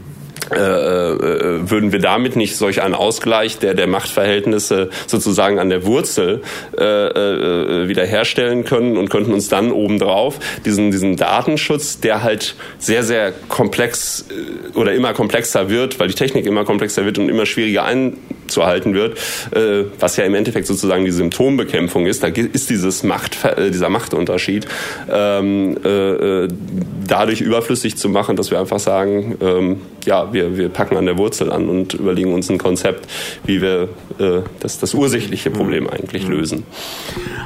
[0.53, 5.85] äh, äh, würden wir damit nicht solch einen Ausgleich der, der Machtverhältnisse sozusagen an der
[5.85, 6.43] Wurzel
[6.79, 13.03] äh, äh, wiederherstellen können und könnten uns dann obendrauf diesen, diesen Datenschutz, der halt sehr,
[13.03, 17.47] sehr komplex äh, oder immer komplexer wird, weil die Technik immer komplexer wird und immer
[17.47, 19.19] schwieriger einzuhalten wird,
[19.53, 23.89] äh, was ja im Endeffekt sozusagen die Symptombekämpfung ist, da ist dieses Macht, äh, dieser
[23.89, 24.67] Machtunterschied
[25.11, 26.49] ähm, äh,
[27.07, 31.19] dadurch überflüssig zu machen, dass wir einfach sagen, ähm, ja, wir, wir packen an der
[31.19, 33.09] Wurzel an und überlegen uns ein Konzept,
[33.45, 33.89] wie wir
[34.19, 35.91] äh, das, das ursächliche Problem mhm.
[35.91, 36.33] eigentlich mhm.
[36.33, 36.65] lösen.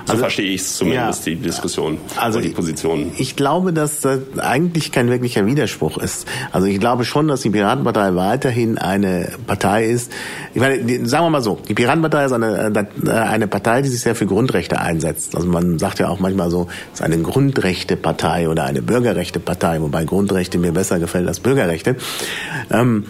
[0.07, 3.13] So also, verstehe ich es zumindest, ja, die Diskussion also die Position.
[3.15, 6.27] Ich, ich glaube, dass das eigentlich kein wirklicher Widerspruch ist.
[6.53, 10.13] Also ich glaube schon, dass die Piratenpartei weiterhin eine Partei ist.
[10.55, 12.73] Ich meine, sagen wir mal so, die Piratenpartei ist eine,
[13.07, 15.35] äh, eine Partei, die sich sehr für Grundrechte einsetzt.
[15.35, 20.05] Also man sagt ja auch manchmal so, es ist eine Grundrechtepartei oder eine Bürgerrechtepartei, wobei
[20.05, 21.97] Grundrechte mir besser gefällt als Bürgerrechte.
[22.71, 23.05] Ähm,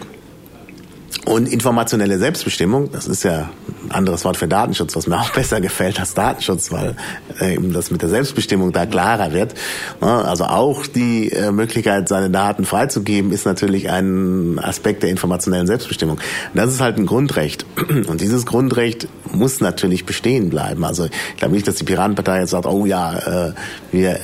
[1.27, 3.51] und informationelle Selbstbestimmung, das ist ja
[3.85, 6.97] ein anderes Wort für Datenschutz, was mir auch besser gefällt als Datenschutz, weil
[7.41, 9.55] äh, eben das mit der Selbstbestimmung da klarer wird.
[10.01, 16.19] Also auch die äh, Möglichkeit, seine Daten freizugeben, ist natürlich ein Aspekt der informationellen Selbstbestimmung.
[16.55, 17.67] das ist halt ein Grundrecht.
[18.09, 20.85] Und dieses Grundrecht muss natürlich bestehen bleiben.
[20.85, 23.53] Also ich glaube nicht, dass die Piratenpartei jetzt sagt, oh ja, äh,
[23.93, 24.19] wir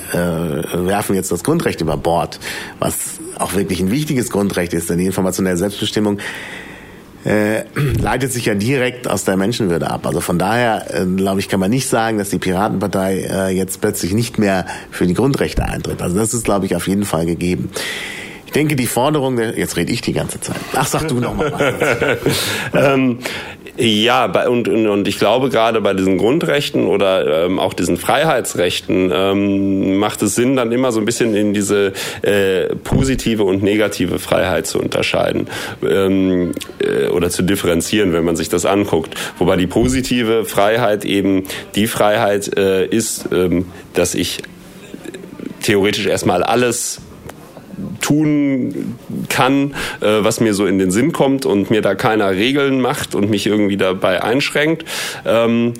[0.73, 2.41] werfen jetzt das Grundrecht über Bord,
[2.79, 6.19] was auch wirklich ein wichtiges Grundrecht ist, denn die informationelle Selbstbestimmung
[7.25, 7.65] äh,
[8.01, 10.07] leitet sich ja direkt aus der Menschenwürde ab.
[10.07, 13.81] Also von daher, äh, glaube ich, kann man nicht sagen, dass die Piratenpartei äh, jetzt
[13.81, 16.03] plötzlich nicht mehr für die Grundrechte eintritt.
[16.03, 17.71] Also das ist, glaube ich, auf jeden Fall gegeben.
[18.47, 20.57] Ich denke, die Forderung, der, jetzt rede ich die ganze Zeit.
[20.75, 22.19] Ach, sag du noch mal.
[22.73, 23.19] ähm,
[23.79, 29.11] ja, und, und, und ich glaube gerade bei diesen Grundrechten oder ähm, auch diesen Freiheitsrechten
[29.13, 34.19] ähm, macht es Sinn, dann immer so ein bisschen in diese äh, positive und negative
[34.19, 35.49] Freiheit zu unterscheiden
[35.87, 39.15] ähm, äh, oder zu differenzieren, wenn man sich das anguckt.
[39.39, 44.43] Wobei die positive Freiheit eben die Freiheit äh, ist, ähm, dass ich
[45.63, 47.01] theoretisch erstmal alles
[48.01, 48.97] tun
[49.29, 53.15] kann, äh, was mir so in den Sinn kommt und mir da keiner Regeln macht
[53.15, 54.85] und mich irgendwie dabei einschränkt.
[55.25, 55.75] Ähm,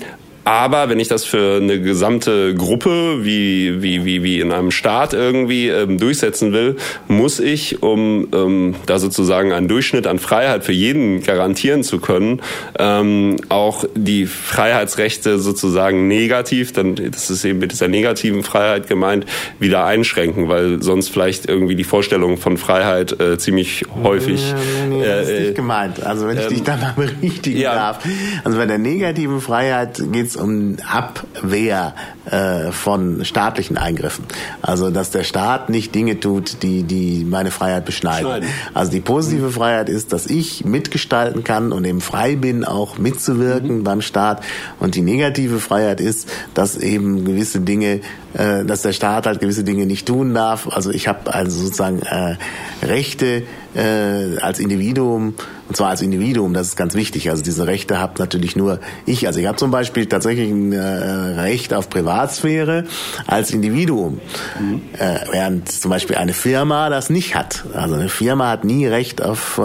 [0.47, 5.13] aber wenn ich das für eine gesamte Gruppe, wie, wie, wie, wie in einem Staat
[5.13, 6.77] irgendwie ähm, durchsetzen will,
[7.09, 12.41] muss ich, um ähm, da sozusagen einen Durchschnitt an Freiheit für jeden garantieren zu können,
[12.79, 19.25] ähm, auch die Freiheitsrechte sozusagen negativ, dann das ist eben mit dieser negativen Freiheit gemeint,
[19.59, 24.53] wieder einschränken, weil sonst vielleicht irgendwie die Vorstellung von Freiheit äh, ziemlich häufig.
[24.87, 26.01] Nee, nee, das ist äh, nicht gemeint.
[26.01, 27.75] Also wenn ich ähm, dich da mal berichtigen ja.
[27.75, 27.99] darf.
[28.45, 31.95] Also bei der negativen Freiheit geht's um Abwehr
[32.29, 34.25] äh, von staatlichen Eingriffen.
[34.61, 38.27] Also dass der Staat nicht Dinge tut, die die meine Freiheit beschneiden.
[38.27, 38.49] Schneiden.
[38.73, 43.79] Also die positive Freiheit ist, dass ich mitgestalten kann und eben frei bin, auch mitzuwirken
[43.79, 43.83] mhm.
[43.83, 44.43] beim Staat.
[44.79, 48.01] Und die negative Freiheit ist, dass eben gewisse Dinge,
[48.37, 50.67] äh, dass der Staat halt gewisse Dinge nicht tun darf.
[50.71, 52.37] Also ich habe also sozusagen äh,
[52.85, 55.33] Rechte äh, als Individuum
[55.67, 57.29] Und zwar als Individuum, das ist ganz wichtig.
[57.29, 59.27] Also diese Rechte habe natürlich nur ich.
[59.27, 62.85] Also ich habe zum Beispiel tatsächlich ein äh, Recht auf Privatsphäre
[63.25, 64.21] als Individuum,
[64.59, 64.81] mhm.
[64.97, 67.65] äh, während zum Beispiel eine Firma das nicht hat.
[67.73, 69.59] Also eine Firma hat nie Recht auf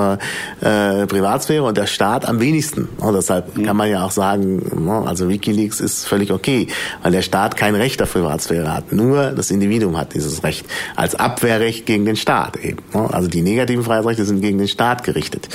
[0.60, 2.88] äh, äh Privatsphäre und der Staat am wenigsten.
[2.98, 3.64] Und deshalb mhm.
[3.64, 6.66] kann man ja auch sagen, ne, also WikiLeaks ist völlig okay,
[7.02, 8.92] weil der Staat kein Recht auf Privatsphäre hat.
[8.92, 12.78] Nur das Individuum hat dieses Recht als Abwehrrecht gegen den Staat eben.
[12.92, 13.08] Ne.
[13.12, 15.48] Also die negativen Freiheitsrechte sind gegen den Staat gerichtet.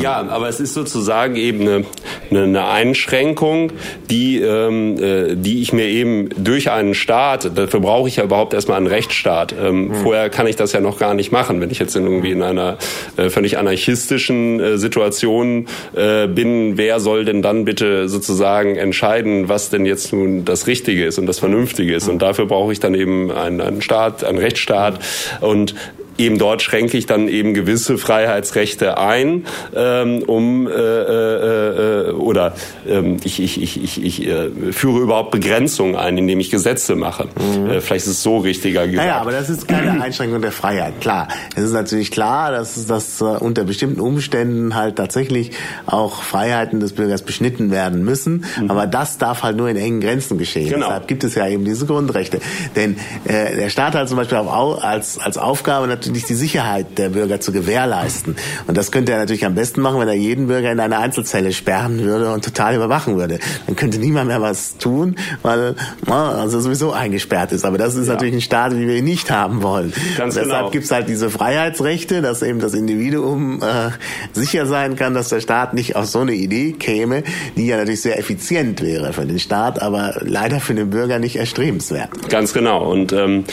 [0.00, 1.84] Ja, aber es ist sozusagen eben eine,
[2.30, 3.72] eine Einschränkung,
[4.10, 8.54] die, ähm, äh, die ich mir eben durch einen Staat, dafür brauche ich ja überhaupt
[8.54, 9.54] erstmal einen Rechtsstaat.
[9.58, 9.94] Ähm, mhm.
[9.94, 11.60] Vorher kann ich das ja noch gar nicht machen.
[11.60, 12.78] Wenn ich jetzt irgendwie in einer
[13.16, 19.70] äh, völlig anarchistischen äh, Situation äh, bin, wer soll denn dann bitte sozusagen entscheiden, was
[19.70, 22.08] denn jetzt nun das Richtige ist und das Vernünftige ist?
[22.08, 24.98] Und dafür brauche ich dann eben einen, einen Staat, einen Rechtsstaat.
[25.40, 25.74] Und
[26.18, 32.54] eben dort schränke ich dann eben gewisse Freiheitsrechte ein, ähm, um äh, äh, äh, oder
[32.88, 37.28] ähm, ich, ich, ich, ich, ich äh, führe überhaupt Begrenzungen ein, indem ich Gesetze mache.
[37.36, 37.70] Mhm.
[37.70, 39.08] Äh, vielleicht ist es so richtiger gesagt.
[39.08, 41.00] Naja, aber das ist keine Einschränkung der Freiheit.
[41.00, 45.50] Klar, es ist natürlich klar, dass, dass äh, unter bestimmten Umständen halt tatsächlich
[45.86, 48.44] auch Freiheiten des Bürgers beschnitten werden müssen.
[48.60, 48.70] Mhm.
[48.70, 50.70] Aber das darf halt nur in engen Grenzen geschehen.
[50.70, 50.86] Genau.
[50.86, 52.40] Deshalb gibt es ja eben diese Grundrechte.
[52.76, 56.98] Denn äh, der Staat hat zum Beispiel auch als, als Aufgabe natürlich natürlich die Sicherheit
[56.98, 58.36] der Bürger zu gewährleisten.
[58.66, 61.52] Und das könnte er natürlich am besten machen, wenn er jeden Bürger in eine Einzelzelle
[61.52, 63.38] sperren würde und total überwachen würde.
[63.66, 65.74] Dann könnte niemand mehr was tun, weil
[66.06, 67.64] also sowieso eingesperrt ist.
[67.64, 68.14] Aber das ist ja.
[68.14, 69.92] natürlich ein Staat, wie wir ihn nicht haben wollen.
[70.16, 70.70] Ganz deshalb genau.
[70.70, 73.90] gibt es halt diese Freiheitsrechte, dass eben das Individuum äh,
[74.32, 77.22] sicher sein kann, dass der Staat nicht auf so eine Idee käme,
[77.56, 81.36] die ja natürlich sehr effizient wäre für den Staat, aber leider für den Bürger nicht
[81.36, 82.28] erstrebenswert.
[82.28, 82.90] Ganz genau.
[82.90, 83.44] Und ähm,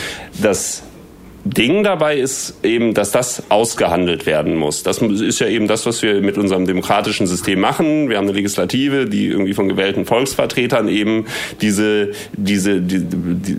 [0.41, 0.83] das
[1.43, 4.83] Ding dabei ist eben, dass das ausgehandelt werden muss.
[4.83, 8.09] Das ist ja eben das, was wir mit unserem demokratischen System machen.
[8.09, 11.25] Wir haben eine Legislative, die irgendwie von gewählten Volksvertretern eben
[11.61, 13.57] diese, diese, die, die,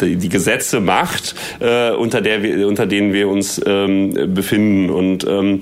[0.00, 4.90] die, die Gesetze macht, äh, unter der wir, unter denen wir uns ähm, befinden.
[4.90, 5.60] Und ähm,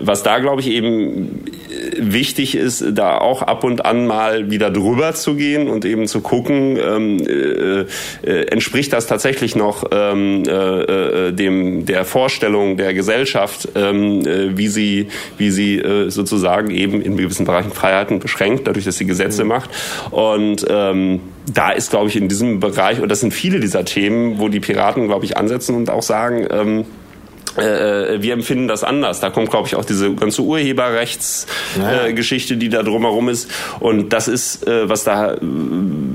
[0.00, 1.44] was da, glaube ich, eben
[1.98, 6.20] wichtig ist, da auch ab und an mal wieder drüber zu gehen und eben zu
[6.20, 7.80] gucken, ähm, äh,
[8.28, 14.56] äh, entspricht das tatsächlich noch ähm, äh, äh, dem der Vorstellung der Gesellschaft, ähm, äh,
[14.56, 19.06] wie sie wie sie äh, sozusagen eben in gewissen Bereichen Freiheiten beschränkt, dadurch, dass sie
[19.06, 19.48] Gesetze mhm.
[19.48, 19.70] macht
[20.10, 21.20] und ähm,
[21.52, 24.60] da ist, glaube ich, in diesem Bereich, und das sind viele dieser Themen, wo die
[24.60, 26.84] Piraten, glaube ich, ansetzen und auch sagen, ähm,
[27.58, 29.20] äh, äh, wir empfinden das anders.
[29.20, 33.50] Da kommt, glaube ich, auch diese ganze Urheberrechtsgeschichte, äh, die da drumherum ist.
[33.80, 35.38] Und das ist, äh, was da äh,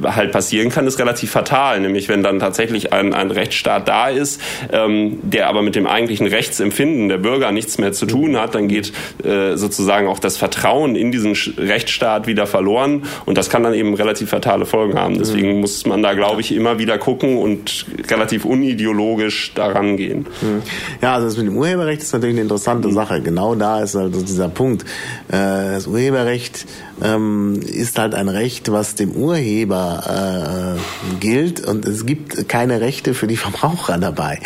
[0.05, 1.79] halt passieren kann, ist relativ fatal.
[1.79, 6.27] Nämlich, wenn dann tatsächlich ein, ein Rechtsstaat da ist, ähm, der aber mit dem eigentlichen
[6.27, 8.91] Rechtsempfinden der Bürger nichts mehr zu tun hat, dann geht
[9.23, 13.03] äh, sozusagen auch das Vertrauen in diesen Rechtsstaat wieder verloren.
[13.25, 15.17] Und das kann dann eben relativ fatale Folgen haben.
[15.17, 15.61] Deswegen mhm.
[15.61, 20.25] muss man da, glaube ich, immer wieder gucken und relativ unideologisch daran gehen.
[20.41, 20.61] Mhm.
[21.01, 22.93] Ja, also das mit dem Urheberrecht ist natürlich eine interessante mhm.
[22.93, 23.21] Sache.
[23.21, 24.83] Genau da ist also dieser Punkt.
[25.29, 26.65] Äh, das Urheberrecht
[27.01, 33.13] ähm, ist halt ein Recht, was dem Urheber äh, gilt und es gibt keine Rechte
[33.13, 34.39] für die Verbraucher dabei.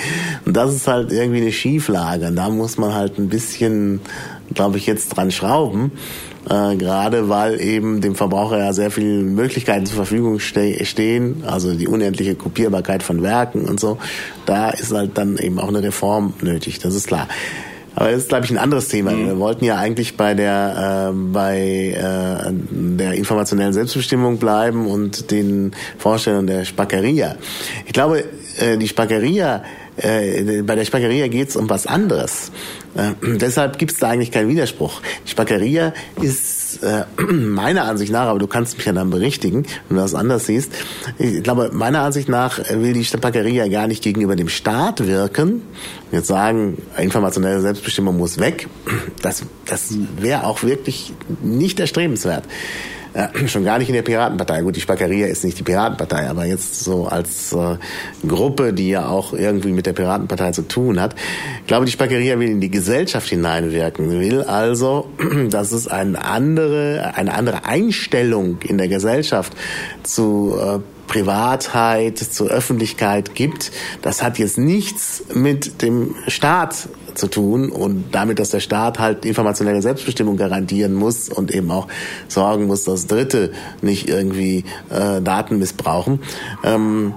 [0.45, 2.27] Und das ist halt irgendwie eine Schieflage.
[2.27, 4.01] Und da muss man halt ein bisschen,
[4.53, 5.91] glaube ich, jetzt dran schrauben.
[6.49, 11.73] Äh, gerade weil eben dem Verbraucher ja sehr viele Möglichkeiten zur Verfügung ste stehen, also
[11.73, 13.97] die unendliche Kopierbarkeit von Werken und so.
[14.45, 17.27] Da ist halt dann eben auch eine Reform nötig, das ist klar.
[17.95, 19.11] Aber das ist, glaube ich, ein anderes Thema.
[19.11, 19.25] Mhm.
[19.25, 25.71] Wir wollten ja eigentlich bei der, äh, bei äh, der informationellen Selbstbestimmung bleiben und den
[25.97, 27.35] Vorstellungen der Spackeria.
[27.85, 28.25] Ich glaube,
[28.57, 29.63] äh, die Spackeria
[29.97, 32.51] äh, bei der Spackeria geht es um was anderes.
[32.95, 35.01] Äh, deshalb gibt es da eigentlich keinen Widerspruch.
[35.25, 36.79] Die Spackeria ist
[37.17, 40.73] meiner Ansicht nach, aber du kannst mich ja dann berichtigen, wenn du das anders siehst.
[41.17, 45.61] Ich glaube, meiner Ansicht nach will die Spackeria gar nicht gegenüber dem Staat wirken.
[46.11, 48.67] Jetzt sagen, informationelle Selbstbestimmung muss weg.
[49.21, 52.43] Das, das wäre auch wirklich nicht erstrebenswert.
[53.15, 54.61] Äh, schon gar nicht in der Piratenpartei.
[54.61, 57.77] Gut, die Spackeria ist nicht die Piratenpartei, aber jetzt so als äh,
[58.27, 61.15] Gruppe, die ja auch irgendwie mit der Piratenpartei zu tun hat.
[61.61, 65.07] Ich glaube, die Spackeria will in die Gesellschaft hineinwirken, will also,
[65.49, 69.53] dass es eine andere, eine andere Einstellung in der Gesellschaft
[70.03, 73.71] zu äh, Privatheit, zur Öffentlichkeit gibt.
[74.01, 79.25] Das hat jetzt nichts mit dem Staat zu tun und damit, dass der Staat halt
[79.25, 81.87] informationelle Selbstbestimmung garantieren muss und eben auch
[82.27, 83.51] sorgen muss, dass Dritte
[83.81, 86.19] nicht irgendwie äh, Daten missbrauchen.
[86.63, 87.13] Ähm,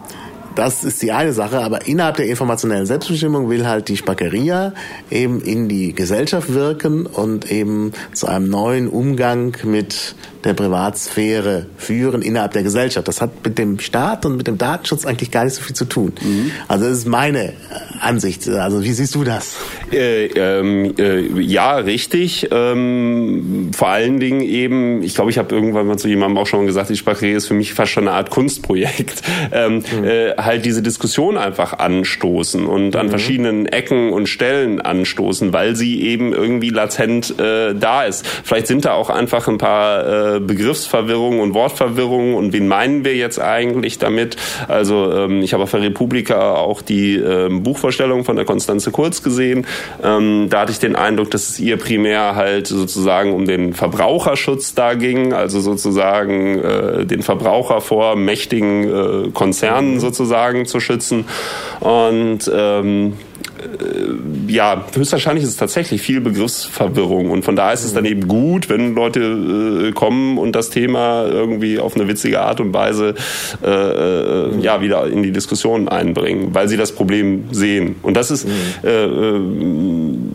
[0.58, 4.72] das ist die eine Sache, aber innerhalb der informationellen Selbstbestimmung will halt die Spackeria
[5.08, 12.22] eben in die Gesellschaft wirken und eben zu einem neuen Umgang mit der Privatsphäre führen
[12.22, 13.06] innerhalb der Gesellschaft.
[13.08, 15.84] Das hat mit dem Staat und mit dem Datenschutz eigentlich gar nicht so viel zu
[15.84, 16.12] tun.
[16.20, 16.50] Mhm.
[16.68, 17.52] Also das ist meine
[18.00, 18.48] Ansicht.
[18.48, 19.56] Also wie siehst du das?
[19.92, 22.48] Äh, ähm, äh, ja, richtig.
[22.50, 26.66] Ähm, vor allen Dingen eben, ich glaube, ich habe irgendwann mal zu jemandem auch schon
[26.66, 29.22] gesagt, die Sprache ist für mich fast schon eine Art Kunstprojekt.
[29.50, 30.04] Ähm, mhm.
[30.04, 33.10] äh, halt diese Diskussion einfach anstoßen und an mhm.
[33.10, 38.26] verschiedenen Ecken und Stellen anstoßen, weil sie eben irgendwie latent äh, da ist.
[38.26, 43.14] Vielleicht sind da auch einfach ein paar äh, Begriffsverwirrungen und Wortverwirrungen und wen meinen wir
[43.14, 44.36] jetzt eigentlich damit?
[44.68, 49.22] Also ähm, ich habe auf der Republika auch die ähm, Buchvorstellung von der Konstanze Kurz
[49.22, 49.66] gesehen.
[50.02, 54.74] Ähm, da hatte ich den Eindruck, dass es ihr primär halt sozusagen um den Verbraucherschutz
[54.74, 60.27] da ging, also sozusagen äh, den Verbraucher vor mächtigen äh, Konzernen sozusagen
[60.66, 61.24] zu schützen.
[61.80, 63.14] Und ähm,
[63.58, 68.28] äh, ja, höchstwahrscheinlich ist es tatsächlich viel Begriffsverwirrung und von daher ist es dann eben
[68.28, 73.14] gut, wenn Leute äh, kommen und das Thema irgendwie auf eine witzige Art und Weise
[73.64, 77.96] äh, ja wieder in die Diskussion einbringen, weil sie das Problem sehen.
[78.02, 78.46] Und das ist
[78.84, 79.06] äh,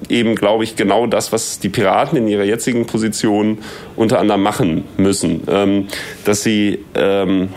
[0.10, 3.60] eben, glaube ich, genau das, was die Piraten in ihrer jetzigen Position
[3.95, 5.88] unter anderem machen müssen, ähm,
[6.25, 7.49] dass sie ähm,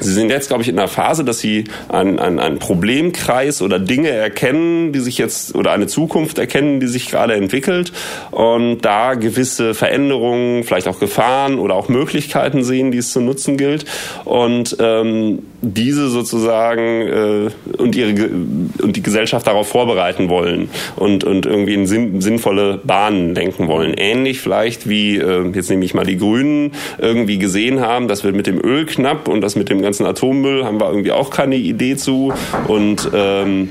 [0.00, 3.78] Sie sind jetzt, glaube ich, in einer Phase, dass Sie einen, einen, einen Problemkreis oder
[3.78, 7.92] Dinge erkennen, die sich jetzt oder eine Zukunft erkennen, die sich gerade entwickelt
[8.30, 13.56] und da gewisse Veränderungen, vielleicht auch Gefahren oder auch Möglichkeiten sehen, die es zu nutzen
[13.56, 13.84] gilt
[14.24, 18.28] und ähm, diese sozusagen äh, und ihre
[18.82, 23.94] und die Gesellschaft darauf vorbereiten wollen und und irgendwie in sinn, sinnvolle Bahnen lenken wollen.
[23.94, 28.36] Ähnlich vielleicht wie äh, jetzt nehme ich mal die Grünen irgendwie gesehen haben, das wird
[28.36, 31.56] mit dem Öl knapp und das mit dem ganzen Atommüll haben wir irgendwie auch keine
[31.56, 32.32] Idee zu.
[32.66, 33.70] Und ähm,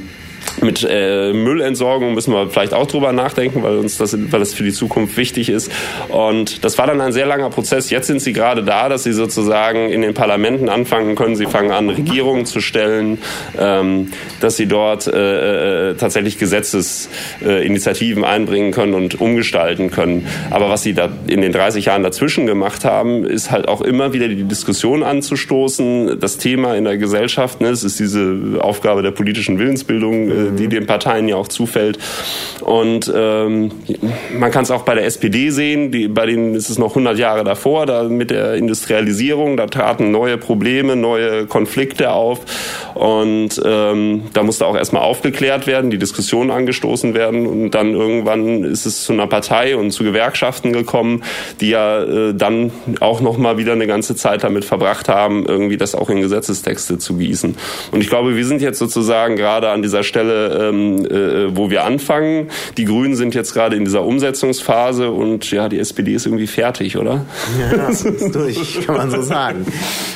[0.62, 4.63] mit äh, Müllentsorgung müssen wir vielleicht auch drüber nachdenken, weil uns das, weil das für
[4.63, 5.71] die Zukunft wichtig ist.
[6.10, 7.89] Und das war dann ein sehr langer Prozess.
[7.89, 11.36] Jetzt sind sie gerade da, dass sie sozusagen in den Parlamenten anfangen können.
[11.36, 13.19] Sie fangen an, Regierungen zu stellen,
[13.60, 20.27] ähm, dass sie dort äh, äh, tatsächlich Gesetzesinitiativen äh, einbringen können und umgestalten können.
[20.51, 24.13] Aber was sie da in den 30 Jahren dazwischen gemacht haben, ist halt auch immer
[24.13, 26.19] wieder die Diskussion anzustoßen.
[26.19, 30.67] Das Thema in der Gesellschaft, ne, es ist diese Aufgabe der politischen Willensbildung, äh, die
[30.67, 31.98] den Parteien ja auch zufällt.
[32.62, 33.71] Und ähm,
[34.38, 37.17] man kann es auch bei der SPD sehen, die, bei denen ist es noch 100
[37.17, 42.39] Jahre davor, da mit der Industrialisierung, da traten neue Probleme, neue Konflikte auf
[42.93, 48.63] und ähm, da musste auch erstmal aufgeklärt werden, die Diskussion angestoßen werden und dann irgendwann
[48.63, 51.24] ist es zu einer Partei und zu Gewerkschaften gekommen,
[51.62, 55.78] die ja äh, dann auch noch mal wieder eine ganze Zeit damit verbracht haben, irgendwie
[55.78, 57.56] das auch in Gesetzestexte zu gießen.
[57.91, 61.69] Und ich glaube, wir sind jetzt sozusagen gerade an dieser Stelle Stelle, ähm, äh, wo
[61.69, 62.49] wir anfangen.
[62.77, 66.97] Die Grünen sind jetzt gerade in dieser Umsetzungsphase und ja, die SPD ist irgendwie fertig,
[66.97, 67.25] oder?
[67.59, 69.65] Ja, das ist durch, kann man so sagen.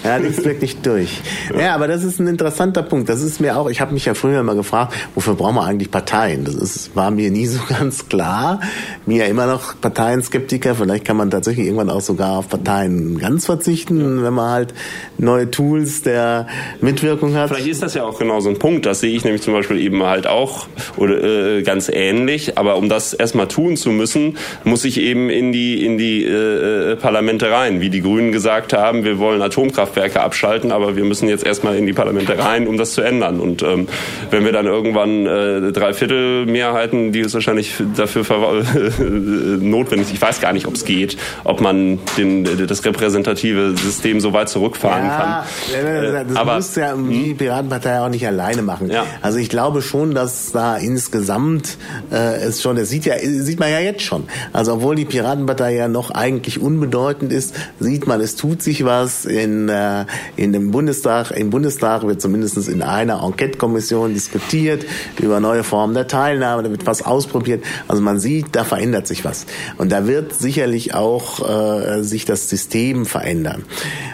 [0.03, 1.21] Ja, ist wirklich durch.
[1.57, 3.09] Ja, aber das ist ein interessanter Punkt.
[3.09, 5.91] Das ist mir auch, ich habe mich ja früher mal gefragt, wofür brauchen wir eigentlich
[5.91, 6.45] Parteien?
[6.45, 8.59] Das ist, war mir nie so ganz klar.
[9.05, 10.75] Mir ja immer noch Parteienskeptiker.
[10.75, 14.73] Vielleicht kann man tatsächlich irgendwann auch sogar auf Parteien ganz verzichten, wenn man halt
[15.17, 16.47] neue Tools der
[16.81, 17.49] Mitwirkung hat.
[17.49, 18.85] Vielleicht ist das ja auch genau so ein Punkt.
[18.85, 22.57] Das sehe ich nämlich zum Beispiel eben halt auch oder äh, ganz ähnlich.
[22.57, 26.91] Aber um das erstmal tun zu müssen, muss ich eben in die in die äh,
[26.91, 27.81] äh, Parlamente rein.
[27.81, 31.85] Wie die Grünen gesagt haben, wir wollen Atomkraftwerke abschalten, aber wir müssen jetzt erstmal in
[31.85, 33.39] die Parlamente rein, um das zu ändern.
[33.39, 33.87] Und ähm,
[34.31, 38.23] wenn wir dann irgendwann äh, Dreiviertelmehrheiten, die ist wahrscheinlich dafür
[38.99, 40.09] notwendig.
[40.13, 44.49] Ich weiß gar nicht, ob es geht, ob man den, das repräsentative System so weit
[44.49, 46.27] zurückfahren ja, kann.
[46.27, 47.37] Das aber, muss ja die hm?
[47.37, 48.89] Piratenpartei auch nicht alleine machen.
[48.89, 49.05] Ja.
[49.21, 51.77] Also ich glaube schon, dass da insgesamt
[52.11, 54.23] äh, es schon, das sieht ja, sieht man ja jetzt schon.
[54.53, 59.25] Also obwohl die Piratenpartei ja noch eigentlich unbedeutend ist, sieht man, es tut sich was
[59.25, 61.31] in, äh, in dem Bundestag.
[61.31, 64.85] Im Bundestag wird zumindest in einer Enquete-Kommission diskutiert
[65.19, 67.63] über neue Formen der Teilnahme, da wird was ausprobiert.
[67.87, 69.45] Also man sieht, da verändert sich was.
[69.77, 73.63] Und da wird sicherlich auch äh, sich das System verändern.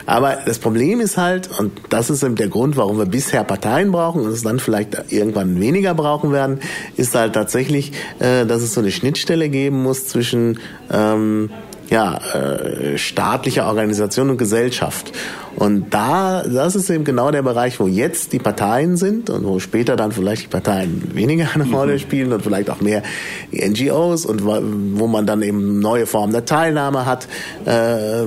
[0.05, 3.91] Aber das Problem ist halt, und das ist eben der Grund, warum wir bisher Parteien
[3.91, 6.59] brauchen und es dann vielleicht irgendwann weniger brauchen werden,
[6.97, 10.59] ist halt tatsächlich, äh, dass es so eine Schnittstelle geben muss zwischen
[10.91, 11.49] ähm,
[11.89, 15.11] ja, äh, staatlicher Organisation und Gesellschaft.
[15.55, 19.59] Und da, das ist eben genau der Bereich, wo jetzt die Parteien sind und wo
[19.59, 21.99] später dann vielleicht die Parteien weniger eine Rolle mhm.
[21.99, 23.03] spielen und vielleicht auch mehr
[23.51, 27.27] die NGOs und wo man dann eben neue Formen der Teilnahme hat,
[27.65, 27.71] äh,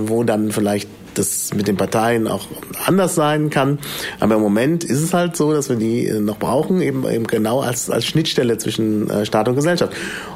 [0.07, 0.89] wo dann vielleicht
[1.19, 2.47] das mit den Parteien auch
[2.87, 3.79] anders sein kann.
[4.21, 7.27] Aber im Moment ist es halt so, dass wir die äh, noch brauchen, eben, eben
[7.27, 9.93] genau als, als Schnittstelle zwischen äh, Staat und Gesellschaft.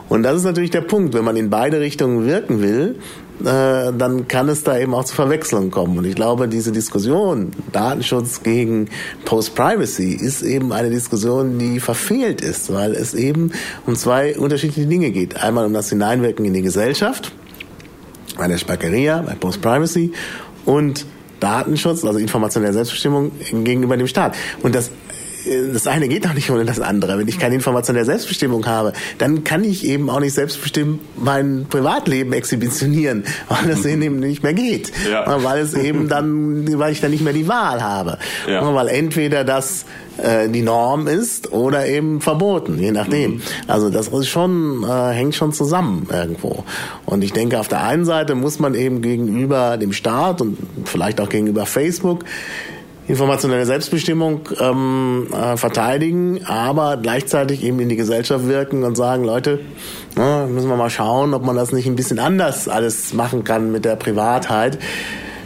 [0.09, 1.15] Und das ist natürlich der Punkt.
[1.15, 2.97] Wenn man in beide Richtungen wirken will,
[3.41, 5.99] äh, dann kann es da eben auch zu Verwechslungen kommen.
[5.99, 8.89] Und ich glaube, diese Diskussion Datenschutz gegen
[9.25, 13.53] Post-Privacy ist eben eine Diskussion, die verfehlt ist, weil es eben
[13.87, 15.43] um zwei unterschiedliche Dinge geht.
[15.43, 17.33] Einmal um das Hineinwirken in die Gesellschaft,
[18.37, 20.13] bei der Spackeria, bei Post-Privacy
[20.65, 21.07] und
[21.41, 23.33] Datenschutz, also informationelle Selbstbestimmung
[23.65, 24.37] gegenüber dem Staat.
[24.63, 24.91] Und das
[25.73, 27.19] das eine geht auch nicht ohne das andere.
[27.19, 31.67] Wenn ich keine Information der Selbstbestimmung habe, dann kann ich eben auch nicht selbstbestimmt mein
[31.69, 34.93] Privatleben exhibitionieren, weil das eben nicht mehr geht.
[35.11, 35.43] Ja.
[35.43, 38.19] Weil es eben dann, weil ich dann nicht mehr die Wahl habe.
[38.49, 38.75] Ja.
[38.75, 39.85] Weil entweder das
[40.23, 43.33] äh, die Norm ist oder eben verboten, je nachdem.
[43.33, 43.43] Mhm.
[43.67, 46.65] Also das ist schon, äh, hängt schon zusammen irgendwo.
[47.07, 51.21] Und ich denke, auf der einen Seite muss man eben gegenüber dem Staat und vielleicht
[51.21, 52.25] auch gegenüber Facebook
[53.09, 59.61] informationelle Selbstbestimmung ähm, äh, verteidigen, aber gleichzeitig eben in die Gesellschaft wirken und sagen, Leute,
[60.17, 63.73] na, müssen wir mal schauen, ob man das nicht ein bisschen anders alles machen kann
[63.73, 64.79] mit der Privatheit.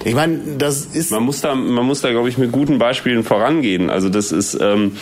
[0.07, 1.11] Ich meine, das ist.
[1.11, 3.91] Man muss da, man muss da, glaube ich, mit guten Beispielen vorangehen.
[3.91, 4.57] Also das ist.
[4.61, 4.93] Ähm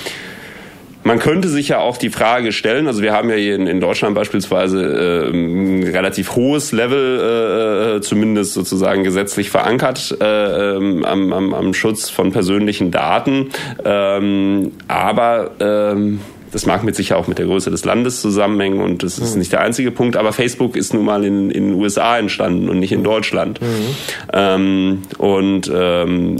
[1.06, 4.14] man könnte sich ja auch die Frage stellen, also wir haben ja hier in, Deutschland
[4.14, 10.24] beispielsweise äh, ein relativ hohes Level, äh, äh, zumindest sozusagen gesetzlich verankert, äh,
[10.76, 13.50] ähm, am, am, am Schutz von persönlichen Daten.
[13.84, 16.20] Ähm, aber ähm,
[16.54, 19.40] das mag mit sicher auch mit der Größe des Landes zusammenhängen und das ist mhm.
[19.40, 20.16] nicht der einzige Punkt.
[20.16, 23.04] Aber Facebook ist nun mal in, in den USA entstanden und nicht in mhm.
[23.04, 23.60] Deutschland.
[23.60, 23.66] Mhm.
[24.32, 26.36] Ähm, und ähm,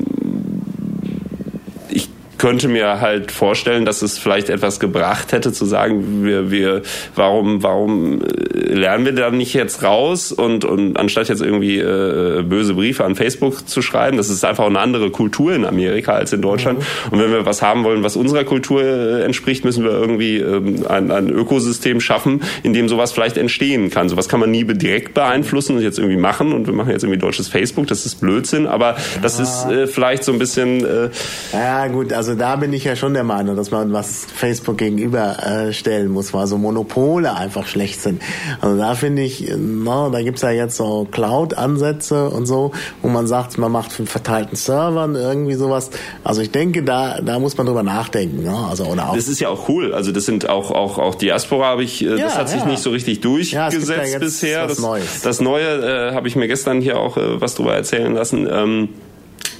[2.45, 6.83] könnte mir halt vorstellen, dass es vielleicht etwas gebracht hätte zu sagen, wir, wir,
[7.15, 12.43] warum, warum äh, lernen wir da nicht jetzt raus und, und anstatt jetzt irgendwie äh,
[12.43, 16.35] böse Briefe an Facebook zu schreiben, das ist einfach eine andere Kultur in Amerika als
[16.35, 16.81] in Deutschland.
[16.81, 17.13] Mhm.
[17.13, 20.85] Und wenn wir was haben wollen, was unserer Kultur äh, entspricht, müssen wir irgendwie ähm,
[20.87, 24.11] ein, ein Ökosystem schaffen, in dem sowas vielleicht entstehen kann.
[24.11, 27.21] Sowas kann man nie direkt beeinflussen und jetzt irgendwie machen und wir machen jetzt irgendwie
[27.21, 30.85] deutsches Facebook, das ist Blödsinn, aber das ist äh, vielleicht so ein bisschen.
[30.85, 31.09] Äh,
[31.55, 34.79] ja gut, also also da bin ich ja schon der Meinung, dass man was Facebook
[34.79, 38.21] gegenüberstellen äh, muss, weil so Monopole einfach schlecht sind.
[38.61, 42.73] Also da finde ich, no, da gibt's ja jetzt so Cloud-Ansätze und so,
[43.03, 45.91] wo man sagt, man macht von verteilten Servern irgendwie sowas.
[46.25, 48.43] Also ich denke, da, da muss man drüber nachdenken.
[48.43, 48.67] Ne?
[48.69, 49.95] Also, oder auch das ist ja auch cool.
[49.95, 52.83] Also das sind auch, auch, auch Diaspora habe ich, äh, ja, das hat sich nicht
[52.83, 54.67] so richtig durchgesetzt ja, bisher.
[54.67, 54.83] Das,
[55.23, 58.49] das, Neue äh, habe ich mir gestern hier auch äh, was drüber erzählen lassen.
[58.51, 58.89] Ähm,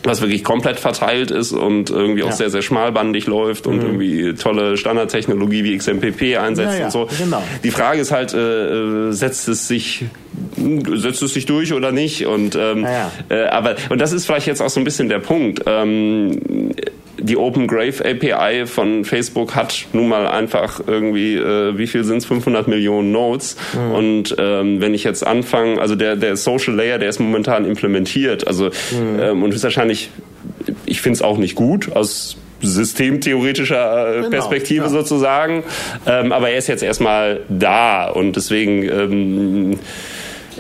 [0.05, 2.37] was wirklich komplett verteilt ist und irgendwie auch ja.
[2.37, 3.83] sehr, sehr schmalbandig läuft und mhm.
[3.83, 7.09] irgendwie tolle Standardtechnologie wie XMPP einsetzt ja, ja, und so.
[7.19, 7.43] Genau.
[7.63, 10.05] Die Frage ist halt, äh, setzt es sich
[10.57, 12.87] setzt es sich durch oder nicht und ähm,
[13.29, 16.73] äh, aber und das ist vielleicht jetzt auch so ein bisschen der Punkt ähm,
[17.25, 22.19] die Open Grave API von Facebook hat nun mal einfach irgendwie, äh, wie viel sind
[22.19, 23.57] es, 500 Millionen Nodes.
[23.73, 23.93] Mhm.
[23.93, 28.47] Und ähm, wenn ich jetzt anfange, also der, der Social Layer, der ist momentan implementiert.
[28.47, 29.21] Also mhm.
[29.21, 30.11] ähm, und wahrscheinlich,
[30.85, 34.91] ich finde es auch nicht gut aus systemtheoretischer äh, genau, Perspektive ja.
[34.91, 35.65] sozusagen.
[36.07, 39.79] Ähm, aber er ist jetzt erstmal da und deswegen ähm,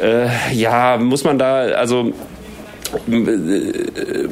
[0.02, 2.12] äh, ja, muss man da, also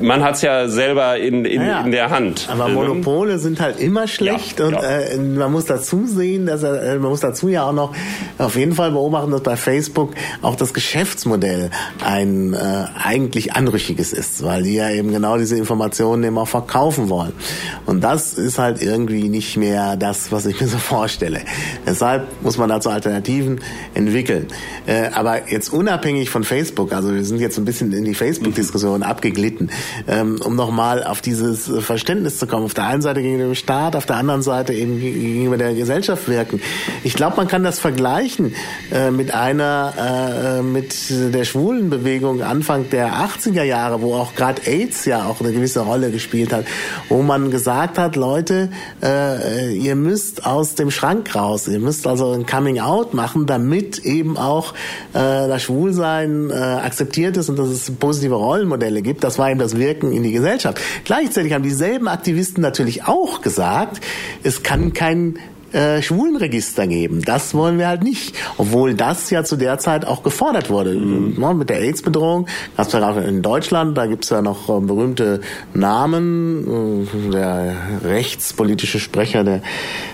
[0.00, 2.48] man hat es ja selber in, in, ja, in, der Hand.
[2.50, 4.82] Aber ähm, Monopole sind halt immer schlecht ja, und ja.
[4.82, 7.94] Äh, man muss dazu sehen, dass er, äh, man muss dazu ja auch noch
[8.38, 11.70] auf jeden Fall beobachten, dass bei Facebook auch das Geschäftsmodell
[12.04, 12.58] ein äh,
[13.02, 17.32] eigentlich anrüchiges ist, weil die ja eben genau diese Informationen eben auch verkaufen wollen.
[17.86, 21.40] Und das ist halt irgendwie nicht mehr das, was ich mir so vorstelle.
[21.86, 23.60] Deshalb muss man dazu Alternativen
[23.94, 24.48] entwickeln.
[24.86, 28.51] Äh, aber jetzt unabhängig von Facebook, also wir sind jetzt ein bisschen in die Facebook
[28.56, 29.70] Diskussion abgeglitten,
[30.06, 32.64] ähm, um nochmal auf dieses Verständnis zu kommen.
[32.64, 36.28] Auf der einen Seite gegenüber dem Staat, auf der anderen Seite eben gegenüber der Gesellschaft
[36.28, 36.60] wirken.
[37.04, 38.54] Ich glaube, man kann das vergleichen
[38.90, 45.04] äh, mit einer, äh, mit der Schwulenbewegung Anfang der 80er Jahre, wo auch gerade AIDS
[45.04, 46.64] ja auch eine gewisse Rolle gespielt hat,
[47.08, 48.70] wo man gesagt hat, Leute,
[49.02, 53.98] äh, ihr müsst aus dem Schrank raus, ihr müsst also ein Coming Out machen, damit
[54.00, 54.74] eben auch
[55.12, 57.90] äh, das Schwulsein äh, akzeptiert ist und dass es
[58.32, 59.24] positive Rollenmodelle gibt.
[59.24, 60.80] Das war eben das Wirken in die Gesellschaft.
[61.04, 64.00] Gleichzeitig haben dieselben Aktivisten natürlich auch gesagt,
[64.42, 65.38] es kann kein
[65.72, 67.22] äh, Schwulenregister geben.
[67.22, 68.34] Das wollen wir halt nicht.
[68.58, 70.94] Obwohl das ja zu der Zeit auch gefordert wurde.
[70.94, 71.36] Mhm.
[71.40, 74.68] Ja, mit der AIDS-Bedrohung gab es ja auch in Deutschland, da gibt es ja noch
[74.68, 75.40] äh, berühmte
[75.72, 77.06] Namen.
[77.06, 79.62] Äh, der rechtspolitische Sprecher der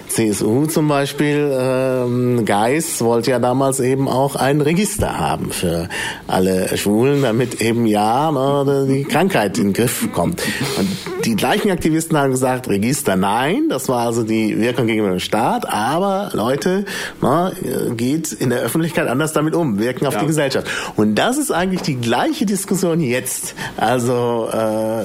[0.09, 5.89] CSU zum Beispiel, ähm, Geis wollte ja damals eben auch ein Register haben für
[6.27, 10.43] alle Schwulen, damit eben ja ne, die Krankheit in den Griff kommt.
[10.79, 10.89] Und
[11.25, 15.69] die gleichen Aktivisten haben gesagt, Register nein, das war also die Wirkung gegenüber dem Staat,
[15.69, 16.85] aber Leute,
[17.21, 17.53] ne,
[17.97, 20.21] geht in der Öffentlichkeit anders damit um, wirken auf ja.
[20.21, 20.67] die Gesellschaft.
[20.97, 23.55] Und das ist eigentlich die gleiche Diskussion jetzt.
[23.77, 25.05] Also äh,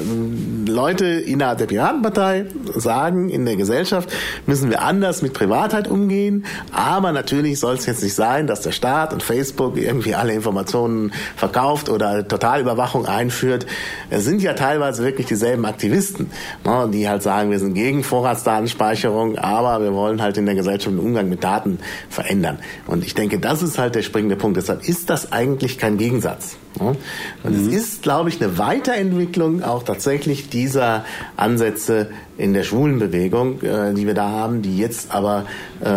[0.69, 2.45] Leute innerhalb der Piratenpartei
[2.75, 4.09] sagen, in der Gesellschaft
[4.45, 8.71] müssen wir anders mit Privatheit umgehen, aber natürlich soll es jetzt nicht sein, dass der
[8.71, 13.65] Staat und Facebook irgendwie alle Informationen verkauft oder Totalüberwachung einführt.
[14.11, 16.29] Es sind ja teilweise wirklich dieselben Aktivisten,
[16.63, 20.95] ne, die halt sagen, wir sind gegen Vorratsdatenspeicherung, aber wir wollen halt in der Gesellschaft
[20.95, 21.79] den Umgang mit Daten
[22.09, 22.59] verändern.
[22.85, 24.57] Und ich denke, das ist halt der springende Punkt.
[24.57, 26.57] Deshalb ist das eigentlich kein Gegensatz.
[26.79, 26.97] Und
[27.43, 27.67] mhm.
[27.67, 31.05] es ist, glaube ich, eine Weiterentwicklung auch tatsächlich dieser
[31.37, 35.45] Ansätze in der Schwulenbewegung, äh, die wir da haben, die jetzt aber
[35.81, 35.89] äh,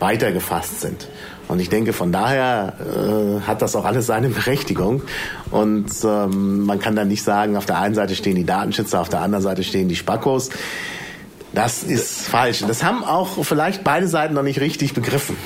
[0.00, 1.08] weiter gefasst sind.
[1.48, 5.02] Und ich denke, von daher äh, hat das auch alles seine Berechtigung.
[5.50, 9.08] Und ähm, man kann dann nicht sagen, auf der einen Seite stehen die Datenschützer, auf
[9.08, 10.50] der anderen Seite stehen die Spackos.
[11.52, 12.64] Das ist falsch.
[12.66, 15.36] Das haben auch vielleicht beide Seiten noch nicht richtig begriffen.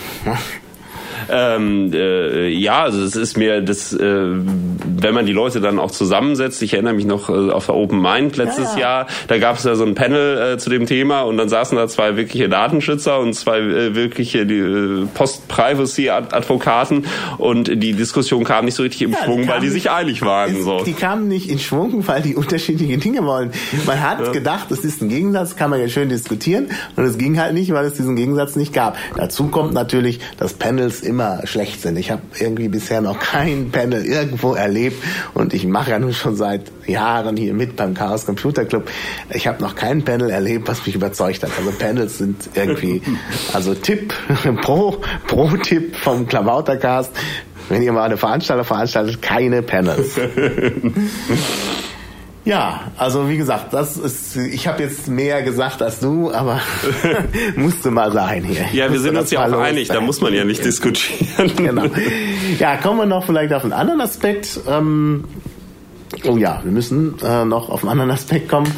[1.29, 5.91] Ähm, äh, ja, also es ist mir das, äh, wenn man die Leute dann auch
[5.91, 6.63] zusammensetzt.
[6.63, 8.79] Ich erinnere mich noch äh, auf der Open Mind letztes ja, ja.
[8.79, 9.07] Jahr.
[9.29, 11.89] Da gab es ja so ein Panel äh, zu dem Thema und dann saßen da
[11.89, 17.07] zwei wirkliche Datenschützer und zwei äh, wirkliche die, äh, Post-Privacy-Advokaten
[17.39, 20.63] und die Diskussion kam nicht so richtig im ja, Schwung, weil die sich einig waren.
[20.63, 20.85] so.
[20.85, 23.53] Die kamen nicht in Schwung, weil die unterschiedliche Dinge wollen.
[23.87, 27.39] Man hat gedacht, es ist ein Gegensatz, kann man ja schön diskutieren und es ging
[27.41, 28.97] halt nicht, weil es diesen Gegensatz nicht gab.
[29.17, 31.97] Dazu kommt natürlich, dass Panels immer immer schlecht sind.
[31.97, 35.03] Ich habe irgendwie bisher noch kein Panel irgendwo erlebt
[35.33, 38.91] und ich mache ja nun schon seit Jahren hier mit beim Chaos Computer Club.
[39.31, 41.53] Ich habe noch kein Panel erlebt, was mich überzeugt hat.
[41.57, 43.01] Also Panels sind irgendwie,
[43.55, 44.13] also Tipp,
[44.61, 47.13] pro, pro Tipp vom Klavautercast,
[47.71, 50.21] wenn ihr mal eine Veranstaltung veranstaltet, keine Panels.
[52.47, 56.61] Ja, also wie gesagt, das ist, ich habe jetzt mehr gesagt als du, aber
[57.57, 58.67] musste mal sein hier.
[58.73, 61.51] Ja, wir sind uns ja auch einig, da muss man ja nicht diskutieren.
[61.57, 61.87] genau.
[62.61, 64.61] Ja, kommen wir noch vielleicht auf einen anderen Aspekt.
[64.69, 65.25] Ähm,
[66.25, 68.73] oh ja, wir müssen äh, noch auf einen anderen Aspekt kommen.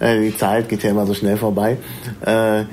[0.00, 1.78] Äh, die Zeit geht ja immer so schnell vorbei.
[2.22, 2.64] Äh,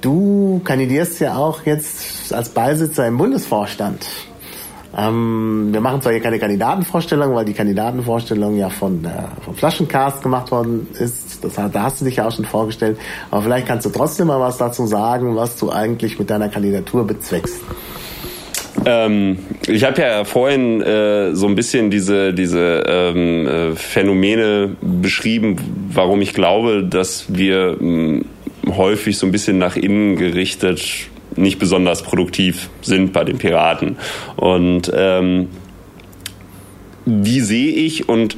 [0.00, 4.04] du kandidierst ja auch jetzt als Beisitzer im Bundesvorstand.
[4.96, 10.22] Ähm, wir machen zwar hier keine Kandidatenvorstellung, weil die Kandidatenvorstellung ja von der, vom Flaschencast
[10.22, 11.42] gemacht worden ist.
[11.42, 12.98] Das, da hast du dich ja auch schon vorgestellt.
[13.30, 17.06] Aber vielleicht kannst du trotzdem mal was dazu sagen, was du eigentlich mit deiner Kandidatur
[17.06, 17.60] bezweckst.
[18.84, 25.56] Ähm, ich habe ja vorhin äh, so ein bisschen diese, diese ähm, äh, Phänomene beschrieben,
[25.92, 28.22] warum ich glaube, dass wir mh,
[28.68, 33.96] häufig so ein bisschen nach innen gerichtet nicht besonders produktiv sind bei den Piraten.
[34.36, 35.48] Und ähm,
[37.04, 38.36] die sehe ich und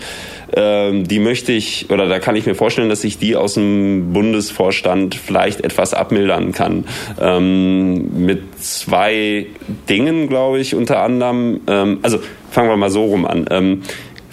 [0.57, 4.13] ähm, die möchte ich, oder da kann ich mir vorstellen, dass ich die aus dem
[4.13, 6.85] Bundesvorstand vielleicht etwas abmildern kann.
[7.21, 9.47] Ähm, mit zwei
[9.89, 11.61] Dingen, glaube ich, unter anderem.
[11.67, 12.19] Ähm, also
[12.51, 13.47] fangen wir mal so rum an.
[13.51, 13.83] Ähm,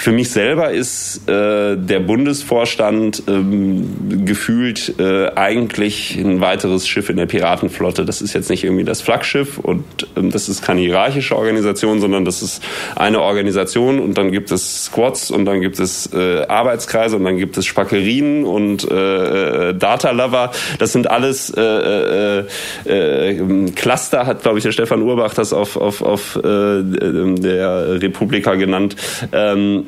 [0.02, 7.18] für mich selber ist äh, der Bundesvorstand ähm, gefühlt äh, eigentlich ein weiteres Schiff in
[7.18, 8.04] der Piratenflotte.
[8.04, 9.86] Das ist jetzt nicht irgendwie das Flaggschiff und
[10.18, 12.64] ähm, das ist keine hierarchische Organisation, sondern das ist
[12.96, 17.38] eine Organisation und dann gibt es Squads und dann gibt es äh, Arbeitskreise und dann
[17.38, 20.50] gibt es Spackerien und äh, äh, Data Lover.
[20.80, 22.46] Das sind alles äh, äh,
[22.86, 28.56] äh, Cluster, hat glaube ich der Stefan Urbach das auf, auf, auf äh, der Republika
[28.56, 28.96] genannt.
[29.32, 29.86] Ähm,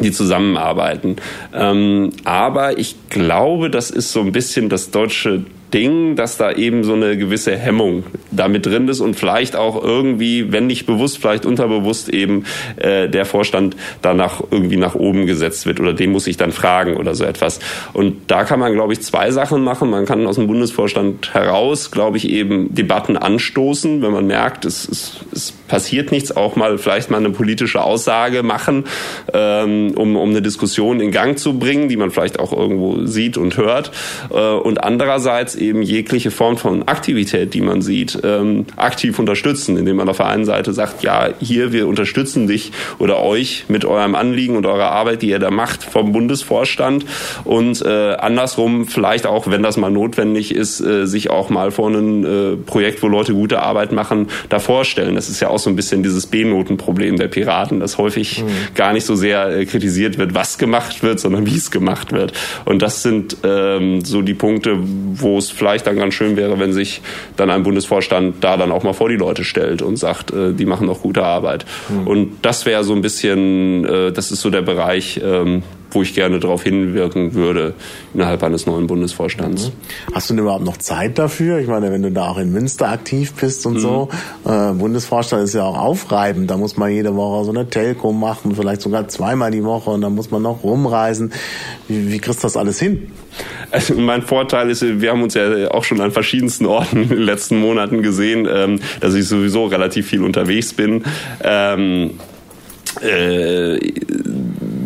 [0.00, 1.16] die zusammenarbeiten.
[1.54, 6.84] Ähm, aber ich glaube, das ist so ein bisschen das deutsche Ding, dass da eben
[6.84, 11.46] so eine gewisse Hemmung damit drin ist und vielleicht auch irgendwie, wenn nicht bewusst, vielleicht
[11.46, 12.44] unterbewusst eben
[12.76, 16.96] äh, der Vorstand danach irgendwie nach oben gesetzt wird oder den muss ich dann fragen
[16.96, 17.60] oder so etwas.
[17.92, 19.90] Und da kann man, glaube ich, zwei Sachen machen.
[19.90, 24.88] Man kann aus dem Bundesvorstand heraus, glaube ich, eben Debatten anstoßen, wenn man merkt, es,
[24.88, 28.84] es, es passiert nichts, auch mal vielleicht mal eine politische Aussage machen,
[29.32, 33.38] ähm, um, um eine Diskussion in Gang zu bringen, die man vielleicht auch irgendwo sieht
[33.38, 33.90] und hört.
[34.30, 39.96] Äh, und andererseits eben jegliche Form von Aktivität, die man sieht, ähm, aktiv unterstützen, indem
[39.96, 44.14] man auf der einen Seite sagt, ja, hier, wir unterstützen dich oder euch mit eurem
[44.14, 47.04] Anliegen und eurer Arbeit, die ihr da macht vom Bundesvorstand
[47.44, 51.88] und äh, andersrum vielleicht auch, wenn das mal notwendig ist, äh, sich auch mal vor
[51.88, 55.14] einem äh, Projekt, wo Leute gute Arbeit machen, da vorstellen.
[55.14, 58.48] Das ist ja auch so ein bisschen dieses B-Noten-Problem der Piraten, dass häufig mhm.
[58.74, 62.32] gar nicht so sehr äh, kritisiert wird, was gemacht wird, sondern wie es gemacht wird.
[62.64, 66.72] Und das sind ähm, so die Punkte, wo es vielleicht dann ganz schön wäre, wenn
[66.72, 67.00] sich
[67.36, 70.66] dann ein Bundesvorstand da dann auch mal vor die Leute stellt und sagt, äh, die
[70.66, 71.64] machen doch gute Arbeit.
[71.88, 72.06] Mhm.
[72.06, 75.62] Und das wäre so ein bisschen, äh, das ist so der Bereich, ähm,
[75.92, 77.74] wo ich gerne darauf hinwirken würde
[78.14, 79.68] innerhalb eines neuen Bundesvorstands.
[79.68, 80.14] Mhm.
[80.14, 81.58] Hast du denn überhaupt noch Zeit dafür?
[81.58, 83.80] Ich meine, wenn du da auch in Münster aktiv bist und mhm.
[83.80, 84.08] so,
[84.44, 86.50] äh, Bundesvorstand ist ja auch aufreibend.
[86.50, 90.00] Da muss man jede Woche so eine Telco machen, vielleicht sogar zweimal die Woche und
[90.00, 91.32] dann muss man noch rumreisen.
[91.88, 93.08] Wie, wie kriegst du das alles hin?
[93.70, 97.22] Also mein Vorteil ist, wir haben uns ja auch schon an verschiedensten Orten in den
[97.22, 101.04] letzten Monaten gesehen, ähm, dass ich sowieso relativ viel unterwegs bin.
[101.42, 102.10] Ähm,
[103.00, 103.78] äh,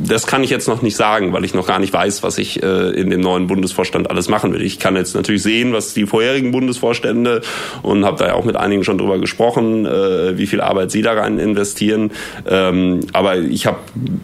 [0.08, 2.62] das kann ich jetzt noch nicht sagen, weil ich noch gar nicht weiß, was ich
[2.62, 4.62] äh, in dem neuen Bundesvorstand alles machen will.
[4.62, 7.42] Ich kann jetzt natürlich sehen, was die vorherigen Bundesvorstände
[7.82, 11.02] und habe da ja auch mit einigen schon drüber gesprochen, äh, wie viel Arbeit sie
[11.02, 12.12] da rein investieren.
[12.48, 13.78] Ähm, aber ich habe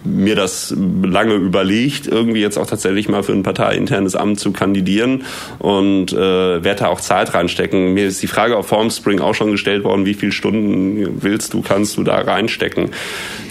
[0.05, 5.24] mir das lange überlegt, irgendwie jetzt auch tatsächlich mal für ein parteiinternes Amt zu kandidieren
[5.59, 7.95] und äh, werde da auch Zeit reinstecken.
[7.95, 11.62] Mir ist die Frage auf Formspring auch schon gestellt worden, wie viele Stunden willst du,
[11.62, 12.91] kannst du da reinstecken?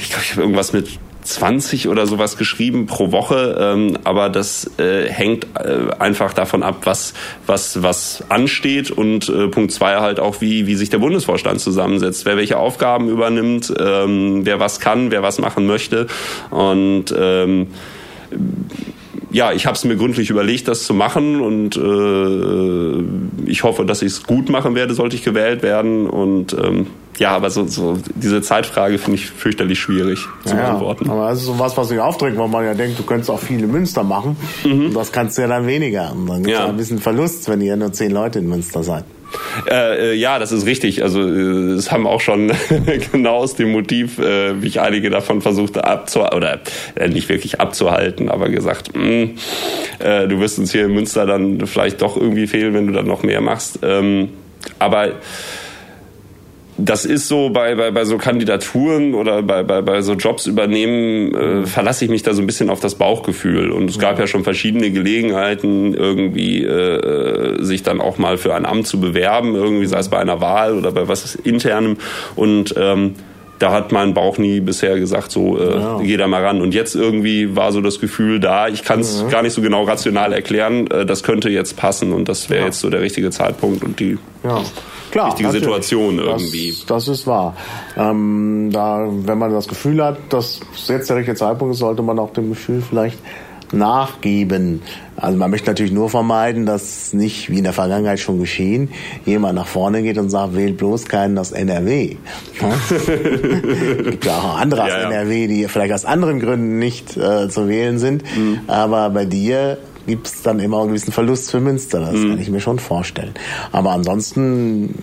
[0.01, 0.87] Ich glaube, ich habe irgendwas mit
[1.33, 6.81] 20 oder sowas geschrieben pro Woche, ähm, aber das äh, hängt äh, einfach davon ab,
[6.83, 7.13] was
[7.45, 12.25] was was ansteht und äh, Punkt zwei halt auch wie wie sich der Bundesvorstand zusammensetzt,
[12.25, 16.07] wer welche Aufgaben übernimmt, ähm, wer was kann, wer was machen möchte.
[16.49, 17.67] Und ähm,
[19.31, 24.01] ja, ich habe es mir gründlich überlegt, das zu machen und äh, ich hoffe, dass
[24.01, 26.87] ich es gut machen werde, sollte ich gewählt werden und ähm,
[27.17, 31.09] ja, aber so, so diese Zeitfrage finde ich fürchterlich schwierig zu ja, beantworten.
[31.09, 33.39] Aber das ist so was, was sich aufdrückt, weil man ja denkt, du könntest auch
[33.39, 34.37] viele Münster machen.
[34.63, 34.87] Mhm.
[34.87, 36.11] Und das kannst du ja dann weniger.
[36.13, 36.67] Und dann gibt es ja.
[36.67, 39.03] ein bisschen Verlust, wenn ihr ja nur zehn Leute in Münster seid.
[39.69, 41.03] Äh, äh, ja, das ist richtig.
[41.03, 42.51] Also äh, es haben auch schon
[43.11, 46.59] genau aus dem Motiv äh, mich einige davon versucht abzuhalten, oder
[46.95, 49.35] äh, nicht wirklich abzuhalten, aber gesagt, mh, mm,
[49.99, 53.07] äh, du wirst uns hier in Münster dann vielleicht doch irgendwie fehlen, wenn du dann
[53.07, 53.79] noch mehr machst.
[53.83, 54.29] Ähm,
[54.79, 55.13] aber
[56.83, 61.33] das ist so bei, bei, bei so Kandidaturen oder bei, bei, bei so Jobs übernehmen,
[61.33, 63.71] äh, verlasse ich mich da so ein bisschen auf das Bauchgefühl.
[63.71, 68.65] Und es gab ja schon verschiedene Gelegenheiten, irgendwie äh, sich dann auch mal für ein
[68.65, 71.97] Amt zu bewerben, irgendwie sei es bei einer Wahl oder bei was internem.
[72.35, 73.15] Und ähm,
[73.61, 75.99] da hat mein Bauch nie bisher gesagt, so äh, ja.
[75.99, 76.61] geh da mal ran.
[76.61, 79.27] Und jetzt irgendwie war so das Gefühl da, ich kann es ja.
[79.27, 82.65] gar nicht so genau rational erklären, äh, das könnte jetzt passen und das wäre ja.
[82.67, 84.61] jetzt so der richtige Zeitpunkt und die ja.
[85.11, 85.65] Klar, richtige natürlich.
[85.65, 86.69] Situation irgendwie.
[86.69, 87.55] Das, das ist wahr.
[87.97, 92.17] Ähm, da, wenn man das Gefühl hat, dass jetzt der richtige Zeitpunkt ist, sollte man
[92.17, 93.19] auch dem Gefühl vielleicht
[93.73, 94.81] nachgeben.
[95.15, 98.89] Also man möchte natürlich nur vermeiden, dass nicht, wie in der Vergangenheit schon geschehen,
[99.25, 102.15] jemand nach vorne geht und sagt, wählt bloß keinen aus NRW.
[102.89, 103.05] Es
[104.09, 105.11] gibt ja auch andere aus ja, ja.
[105.11, 108.23] NRW, die vielleicht aus anderen Gründen nicht äh, zu wählen sind.
[108.35, 108.61] Mhm.
[108.67, 111.99] Aber bei dir gibt es dann immer einen gewissen Verlust für Münster.
[111.99, 112.29] Das mhm.
[112.29, 113.33] kann ich mir schon vorstellen.
[113.71, 114.95] Aber ansonsten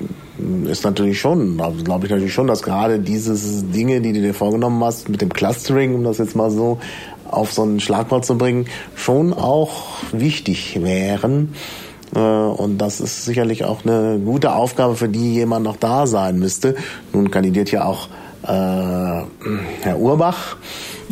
[0.65, 3.35] ist natürlich schon, glaube ich natürlich schon, dass gerade diese
[3.65, 6.79] Dinge, die du dir vorgenommen hast, mit dem Clustering, um das jetzt mal so
[7.31, 11.55] auf so ein Schlagwort zu bringen, schon auch wichtig wären.
[12.15, 16.39] Äh, und das ist sicherlich auch eine gute Aufgabe, für die jemand noch da sein
[16.39, 16.77] müsste.
[17.13, 18.09] Nun kandidiert ja auch
[18.43, 20.57] Herr Urbach.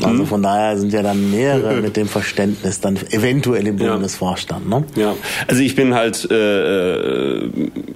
[0.03, 0.27] Also mhm.
[0.27, 4.69] von daher sind ja dann mehrere mit dem Verständnis dann eventuell im Bundesvorstand.
[4.69, 4.85] Ne?
[4.95, 5.15] Ja,
[5.47, 7.51] also ich bin halt äh, äh,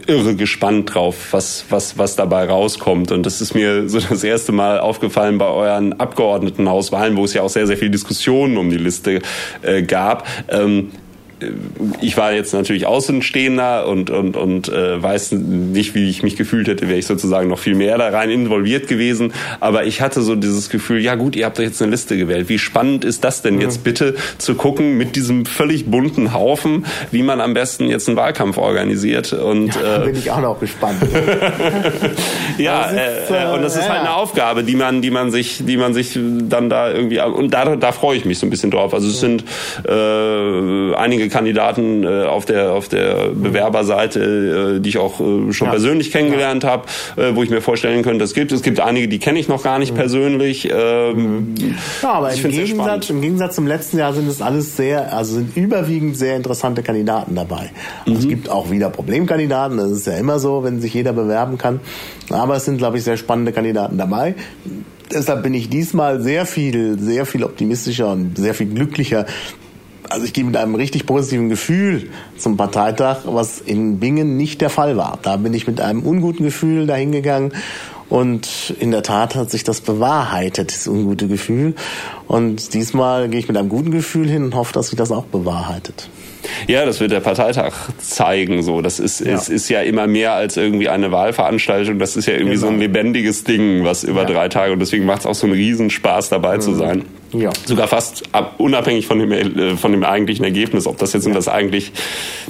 [0.06, 3.12] irre gespannt drauf, was, was, was dabei rauskommt.
[3.12, 7.42] Und das ist mir so das erste Mal aufgefallen bei euren Abgeordnetenhauswahlen, wo es ja
[7.42, 9.20] auch sehr, sehr viel Diskussionen um die Liste
[9.62, 10.26] äh, gab.
[10.48, 10.90] Ähm,
[12.00, 16.68] ich war jetzt natürlich Außenstehender und, und, und äh, weiß nicht, wie ich mich gefühlt
[16.68, 19.32] hätte, wäre ich sozusagen noch viel mehr da rein involviert gewesen.
[19.60, 22.48] Aber ich hatte so dieses Gefühl, ja gut, ihr habt euch jetzt eine Liste gewählt.
[22.48, 27.22] Wie spannend ist das denn jetzt bitte zu gucken mit diesem völlig bunten Haufen, wie
[27.22, 29.32] man am besten jetzt einen Wahlkampf organisiert?
[29.32, 31.00] Und, ja, da äh, bin ich auch noch gespannt.
[32.58, 35.76] ja, ist, äh, und das ist halt eine Aufgabe, die man, die man sich, die
[35.76, 36.18] man sich
[36.48, 38.94] dann da irgendwie und da, da freue ich mich so ein bisschen drauf.
[38.94, 39.44] Also es sind
[39.88, 45.66] äh, einige Kandidaten äh, auf der auf der Bewerberseite, äh, die ich auch äh, schon
[45.66, 45.70] ja.
[45.70, 46.70] persönlich kennengelernt ja.
[46.70, 49.48] habe, äh, wo ich mir vorstellen könnte, es gibt es gibt einige, die kenne ich
[49.48, 49.98] noch gar nicht mhm.
[49.98, 50.68] persönlich.
[50.70, 51.54] Ähm,
[52.02, 55.56] ja, aber im Gegensatz, im Gegensatz zum letzten Jahr sind es alles sehr, also sind
[55.56, 57.70] überwiegend sehr interessante Kandidaten dabei.
[58.06, 58.12] Mhm.
[58.12, 61.80] Es gibt auch wieder Problemkandidaten, das ist ja immer so, wenn sich jeder bewerben kann.
[62.30, 64.34] Aber es sind, glaube ich, sehr spannende Kandidaten dabei
[65.12, 69.26] deshalb bin ich diesmal sehr viel, sehr viel optimistischer und sehr viel glücklicher,
[70.10, 74.70] also ich gehe mit einem richtig positiven Gefühl zum Parteitag, was in Bingen nicht der
[74.70, 75.18] Fall war.
[75.22, 77.52] Da bin ich mit einem unguten Gefühl dahingegangen
[78.08, 81.74] und in der Tat hat sich das bewahrheitet, das ungute Gefühl.
[82.26, 85.24] Und diesmal gehe ich mit einem guten Gefühl hin und hoffe, dass sich das auch
[85.24, 86.08] bewahrheitet.
[86.66, 88.64] Ja, das wird der Parteitag zeigen.
[88.64, 89.32] So, das ist, ja.
[89.32, 92.00] es ist ja immer mehr als irgendwie eine Wahlveranstaltung.
[92.00, 92.62] Das ist ja irgendwie genau.
[92.62, 92.92] so ein genau.
[92.92, 94.26] lebendiges Ding, was über ja.
[94.26, 96.60] drei Tage und deswegen macht es auch so einen Riesenspaß dabei mhm.
[96.62, 97.04] zu sein.
[97.32, 97.50] Ja.
[97.64, 101.28] Sogar fast ab, unabhängig von dem, äh, von dem eigentlichen Ergebnis, ob das jetzt ja.
[101.28, 101.92] in das eigentlich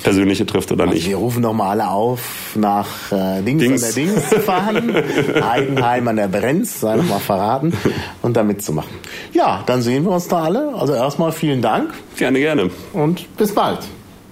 [0.03, 1.07] Persönliche trifft oder also nicht.
[1.07, 3.85] Wir rufen doch mal alle auf, nach äh, Dings, Dings.
[3.85, 4.95] an der Dings zu fahren,
[5.43, 7.73] Heidenheim an der Brenz, sei noch mal verraten,
[8.23, 8.91] und da mitzumachen.
[9.33, 10.75] Ja, dann sehen wir uns da alle.
[10.75, 11.93] Also erstmal vielen Dank.
[12.17, 12.71] Gerne, gerne.
[12.93, 13.81] Und bis bald.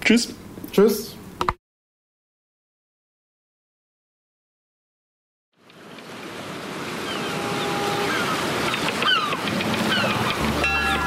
[0.03, 0.33] Tschüss.
[0.71, 1.18] Tschüss.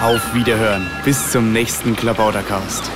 [0.02, 0.84] Auf Wiederhören.
[1.04, 2.90] Bis zum nächsten Klabautercast.